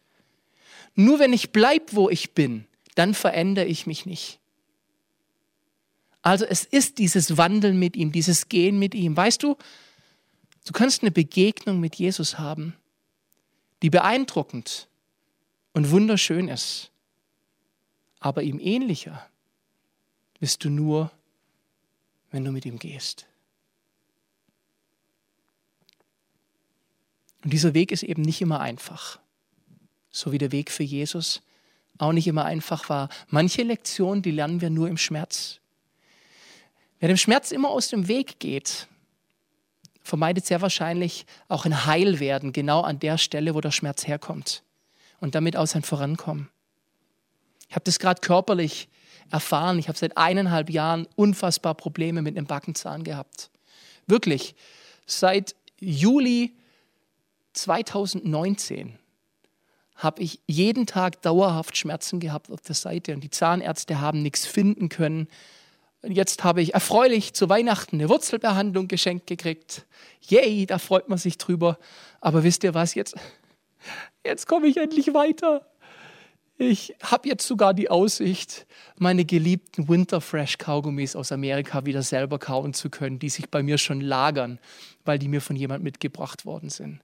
Nur 0.96 1.20
wenn 1.20 1.34
ich 1.34 1.52
bleibe, 1.52 1.86
wo 1.92 2.10
ich 2.10 2.34
bin, 2.34 2.66
dann 2.95 3.13
verändere 3.13 3.65
ich 3.65 3.88
mich 3.88 4.06
nicht. 4.06 4.39
Also 6.21 6.45
es 6.45 6.63
ist 6.63 6.99
dieses 6.99 7.38
Wandeln 7.38 7.77
mit 7.77 7.95
ihm, 7.95 8.12
dieses 8.12 8.47
Gehen 8.47 8.79
mit 8.79 8.95
ihm. 8.95 9.15
Weißt 9.15 9.43
du, 9.43 9.58
du 10.65 10.71
kannst 10.71 11.01
eine 11.01 11.12
Begegnung 11.12 11.79
mit 11.79 11.95
Jesus 11.95 12.39
haben, 12.39 12.75
die 13.82 13.89
beeindruckend 13.89 14.88
und 15.73 15.91
wunderschön 15.91 16.47
ist. 16.47 16.91
Aber 18.19 18.41
ihm 18.41 18.60
ähnlicher 18.60 19.29
bist 20.39 20.63
du 20.63 20.69
nur, 20.69 21.12
wenn 22.32 22.45
du 22.45 22.51
mit 22.51 22.65
ihm 22.65 22.79
gehst. 22.79 23.25
Und 27.43 27.51
dieser 27.51 27.73
Weg 27.73 27.91
ist 27.91 28.03
eben 28.03 28.21
nicht 28.21 28.39
immer 28.41 28.62
einfach. 28.62 29.19
So 30.10 30.32
wie 30.32 30.38
der 30.38 30.53
Weg 30.53 30.71
für 30.71 30.84
Jesus 30.84 31.41
auch 32.04 32.13
nicht 32.13 32.28
immer 32.28 32.46
einfach 32.46 32.89
war. 32.89 33.10
Manche 33.30 33.63
Lektionen, 33.63 34.22
die 34.22 34.32
lernen 34.32 34.62
wir 34.62 34.70
nur 34.70 34.88
im 34.88 34.98
Schmerz. 34.98 35.60
Wer 37.00 37.08
dem 37.08 37.18
Schmerz 37.18 37.52
immer 37.52 37.70
aus 37.70 37.89
dem 37.89 38.08
Weg 38.08 38.39
geht, 38.39 38.88
vermeidet 40.04 40.46
sehr 40.46 40.62
wahrscheinlich 40.62 41.26
auch 41.48 41.66
ein 41.66 41.86
Heilwerden 41.86 42.54
genau 42.54 42.82
an 42.82 43.00
der 43.00 43.18
Stelle, 43.18 43.56
wo 43.56 43.62
der 43.62 43.72
Schmerz 43.72 44.08
herkommt 44.08 44.63
und 45.20 45.36
damit 45.36 45.58
auch 45.58 45.68
sein 45.68 45.84
Vorankommen. 45.84 46.50
Ich 47.70 47.76
habe 47.76 47.86
das 47.86 48.00
gerade 48.00 48.22
körperlich 48.22 48.89
erfahren. 49.32 49.80
Ich 49.80 49.88
habe 49.88 49.98
seit 49.98 50.18
eineinhalb 50.18 50.70
Jahren 50.70 51.08
unfassbar 51.16 51.74
Probleme 51.74 52.22
mit 52.22 52.38
einem 52.38 52.46
Backenzahn 52.46 53.04
gehabt. 53.04 53.50
Wirklich. 54.06 54.56
Seit 55.06 55.56
Juli 55.80 56.56
2019 57.54 59.00
habe 60.04 60.22
ich 60.22 60.42
jeden 60.46 60.86
Tag 60.86 61.22
dauerhaft 61.22 61.78
Schmerzen 61.78 62.20
gehabt 62.20 62.52
auf 62.52 62.62
der 62.62 62.76
Seite 62.76 63.13
und 63.13 63.24
die 63.24 63.30
Zahnärzte 63.30 64.02
haben 64.02 64.22
nichts 64.22 64.46
finden 64.46 64.89
können. 64.89 65.28
Jetzt 66.06 66.44
habe 66.44 66.62
ich 66.62 66.74
erfreulich 66.74 67.34
zu 67.34 67.48
Weihnachten 67.48 67.96
eine 67.96 68.10
Wurzelbehandlung 68.10 68.89
geschenkt 68.89 69.26
gekriegt. 69.26 69.86
Yay, 70.22 70.66
da 70.66 70.78
freut 70.78 71.08
man 71.08 71.18
sich 71.18 71.38
drüber. 71.38 71.80
Aber 72.20 72.44
wisst 72.44 72.66
ihr 72.66 72.74
was, 72.74 72.94
jetzt, 72.94 73.16
jetzt 74.26 74.48
komme 74.48 74.68
ich 74.68 74.78
endlich 74.78 75.13
weiter. 75.13 75.66
Ich 76.58 76.96
habe 77.02 77.28
jetzt 77.30 77.48
sogar 77.48 77.74
die 77.74 77.89
Aussicht, 77.89 78.68
meine 78.98 79.26
geliebten 79.26 79.88
Winterfresh 79.88 80.58
Kaugummis 80.58 81.16
aus 81.16 81.32
Amerika 81.32 81.86
wieder 81.86 82.04
selber 82.04 82.38
kauen 82.38 82.74
zu 82.74 82.89
können, 82.89 83.18
die 83.18 83.30
sich 83.30 83.50
bei 83.50 83.63
mir 83.63 83.78
schon 83.78 84.02
lagern, 84.02 84.60
weil 85.04 85.18
die 85.18 85.28
mir 85.30 85.42
von 85.42 85.56
jemand 85.56 85.84
mitgebracht 85.84 86.46
worden 86.46 86.70
sind. 86.70 87.02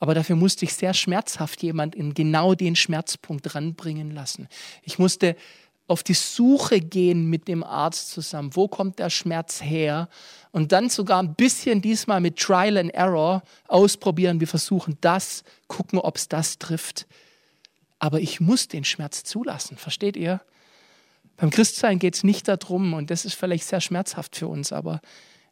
Aber 0.00 0.14
dafür 0.14 0.34
musste 0.34 0.64
ich 0.64 0.72
sehr 0.74 0.94
schmerzhaft 0.94 1.62
jemand 1.62 1.94
in 1.94 2.14
genau 2.14 2.54
den 2.54 2.74
Schmerzpunkt 2.74 3.54
ranbringen 3.54 4.10
lassen. 4.10 4.48
Ich 4.82 4.98
musste 4.98 5.36
auf 5.88 6.02
die 6.02 6.14
Suche 6.14 6.80
gehen 6.80 7.28
mit 7.28 7.48
dem 7.48 7.62
Arzt 7.62 8.10
zusammen. 8.10 8.56
Wo 8.56 8.66
kommt 8.66 8.98
der 8.98 9.10
Schmerz 9.10 9.60
her? 9.60 10.08
Und 10.52 10.72
dann 10.72 10.88
sogar 10.88 11.22
ein 11.22 11.34
bisschen 11.34 11.82
diesmal 11.82 12.20
mit 12.20 12.38
Trial 12.38 12.78
and 12.78 12.94
Error 12.94 13.42
ausprobieren. 13.68 14.40
Wir 14.40 14.46
versuchen 14.46 14.96
das, 15.02 15.44
gucken, 15.68 15.98
ob 15.98 16.16
es 16.16 16.28
das 16.28 16.58
trifft. 16.58 17.06
Aber 17.98 18.20
ich 18.20 18.40
muss 18.40 18.68
den 18.68 18.84
Schmerz 18.84 19.24
zulassen, 19.24 19.76
versteht 19.76 20.16
ihr? 20.16 20.40
Beim 21.36 21.50
Christsein 21.50 21.98
geht 21.98 22.14
es 22.14 22.24
nicht 22.24 22.48
darum, 22.48 22.94
und 22.94 23.10
das 23.10 23.26
ist 23.26 23.34
vielleicht 23.34 23.64
sehr 23.64 23.80
schmerzhaft 23.82 24.36
für 24.36 24.48
uns, 24.48 24.72
aber 24.72 25.00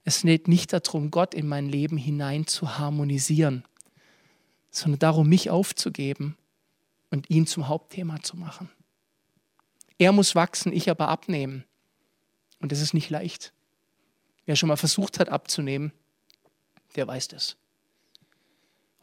es 0.05 0.23
geht 0.23 0.49
nicht 0.49 0.73
darum, 0.73 1.11
Gott 1.11 1.35
in 1.35 1.47
mein 1.47 1.69
Leben 1.69 1.99
hinein 1.99 2.47
zu 2.47 2.79
harmonisieren 2.79 3.65
sondern 4.79 4.99
darum, 4.99 5.29
mich 5.29 5.51
aufzugeben 5.51 6.37
und 7.11 7.31
ihn 7.31 7.47
zum 7.47 7.69
Hauptthema 7.69 8.23
zu 8.23 8.37
machen. 8.37 8.71
Er 9.99 10.13
muss 10.13 10.35
wachsen, 10.35 10.73
ich 10.73 10.91
aber 10.91 11.09
abnehmen. 11.09 11.65
Und 12.61 12.73
das 12.73 12.81
ist 12.81 12.95
nicht 12.95 13.11
leicht. 13.11 13.53
Wer 14.47 14.57
schon 14.57 14.69
mal 14.69 14.77
versucht 14.77 15.19
hat 15.19 15.29
abzunehmen, 15.29 15.93
der 16.97 17.07
weiß 17.07 17.29
das. 17.29 17.57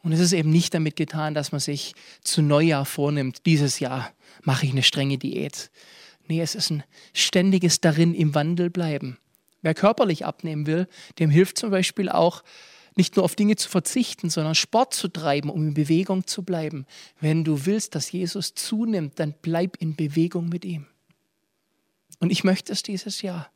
Und 0.02 0.12
es 0.12 0.20
ist 0.20 0.32
eben 0.32 0.50
nicht 0.50 0.72
damit 0.72 0.96
getan, 0.96 1.34
dass 1.34 1.52
man 1.52 1.60
sich 1.60 1.94
zu 2.22 2.42
Neujahr 2.42 2.84
vornimmt, 2.84 3.44
dieses 3.44 3.80
Jahr 3.80 4.12
mache 4.42 4.66
ich 4.66 4.72
eine 4.72 4.82
strenge 4.82 5.18
Diät. 5.18 5.70
Nee, 6.28 6.40
es 6.40 6.54
ist 6.54 6.70
ein 6.70 6.84
ständiges 7.12 7.80
darin 7.80 8.14
im 8.14 8.34
Wandel 8.34 8.70
bleiben. 8.70 9.18
Wer 9.62 9.74
körperlich 9.74 10.24
abnehmen 10.24 10.66
will, 10.66 10.86
dem 11.18 11.30
hilft 11.30 11.58
zum 11.58 11.70
Beispiel 11.70 12.08
auch 12.08 12.42
nicht 12.96 13.14
nur 13.14 13.24
auf 13.24 13.36
Dinge 13.36 13.56
zu 13.56 13.68
verzichten, 13.68 14.30
sondern 14.30 14.54
Sport 14.54 14.94
zu 14.94 15.08
treiben, 15.08 15.50
um 15.50 15.68
in 15.68 15.74
Bewegung 15.74 16.26
zu 16.26 16.42
bleiben. 16.42 16.86
Wenn 17.20 17.44
du 17.44 17.66
willst, 17.66 17.94
dass 17.94 18.10
Jesus 18.10 18.54
zunimmt, 18.54 19.20
dann 19.20 19.34
bleib 19.42 19.76
in 19.76 19.94
Bewegung 19.94 20.48
mit 20.48 20.64
ihm. 20.64 20.86
Und 22.18 22.30
ich 22.30 22.42
möchte 22.42 22.72
es 22.72 22.82
dieses 22.82 23.20
Jahr. 23.20 23.50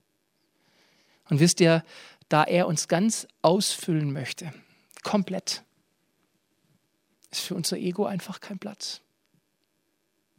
Und 1.31 1.41
wisst 1.41 1.61
ihr, 1.61 1.83
da 2.29 2.45
er 2.45 2.67
uns 2.67 2.87
ganz 2.87 3.27
ausfüllen 3.41 4.13
möchte, 4.13 4.53
komplett, 5.03 5.65
ist 7.31 7.41
für 7.41 7.55
unser 7.55 7.79
Ego 7.79 8.05
einfach 8.05 8.41
kein 8.41 8.59
Platz. 8.59 9.01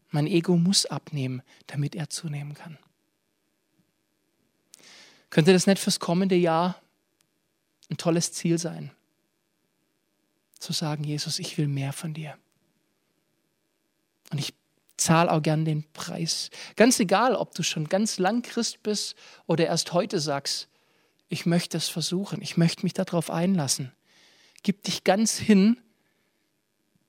Mein 0.10 0.28
Ego 0.28 0.58
muss 0.58 0.86
abnehmen, 0.86 1.42
damit 1.68 1.96
er 1.96 2.10
zunehmen 2.10 2.54
kann. 2.54 2.78
Könnte 5.30 5.54
das 5.54 5.66
nicht 5.66 5.80
fürs 5.80 6.00
kommende 6.00 6.36
Jahr 6.36 6.80
ein 7.92 7.98
tolles 7.98 8.32
Ziel 8.32 8.58
sein. 8.58 8.92
Zu 10.58 10.74
sagen, 10.74 11.04
Jesus, 11.04 11.40
ich 11.40 11.58
will 11.58 11.68
mehr 11.68 11.94
von 11.94 12.14
dir. 12.14 12.38
Und 14.32 14.40
ich 14.40 14.54
zahle 14.98 15.32
auch 15.32 15.42
gern 15.42 15.66
den 15.66 15.84
Preis. 15.92 16.50
Ganz 16.76 17.00
egal, 17.00 17.36
ob 17.36 17.54
du 17.54 17.64
schon 17.64 17.90
ganz 17.90 18.18
lang 18.18 18.42
Christ 18.44 18.82
bist 18.82 19.16
oder 19.46 19.66
erst 19.66 19.94
heute 19.94 20.20
sagst, 20.20 20.70
ich 21.28 21.46
möchte 21.46 21.78
es 21.78 21.90
versuchen, 21.90 22.42
ich 22.42 22.58
möchte 22.58 22.84
mich 22.84 22.94
darauf 22.94 23.30
einlassen. 23.30 23.92
Gib 24.64 24.84
dich 24.84 25.04
ganz 25.04 25.38
hin, 25.38 25.78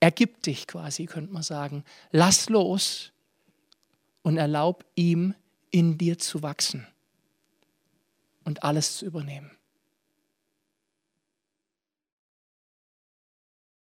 ergib 0.00 0.42
dich 0.42 0.66
quasi, 0.66 1.06
könnte 1.06 1.32
man 1.32 1.42
sagen. 1.42 1.84
Lass 2.10 2.48
los 2.48 3.12
und 4.22 4.36
erlaub 4.36 4.84
ihm, 4.94 5.34
in 5.70 5.96
dir 5.96 6.18
zu 6.18 6.42
wachsen 6.42 6.86
und 8.44 8.62
alles 8.62 8.98
zu 8.98 9.06
übernehmen. 9.06 9.50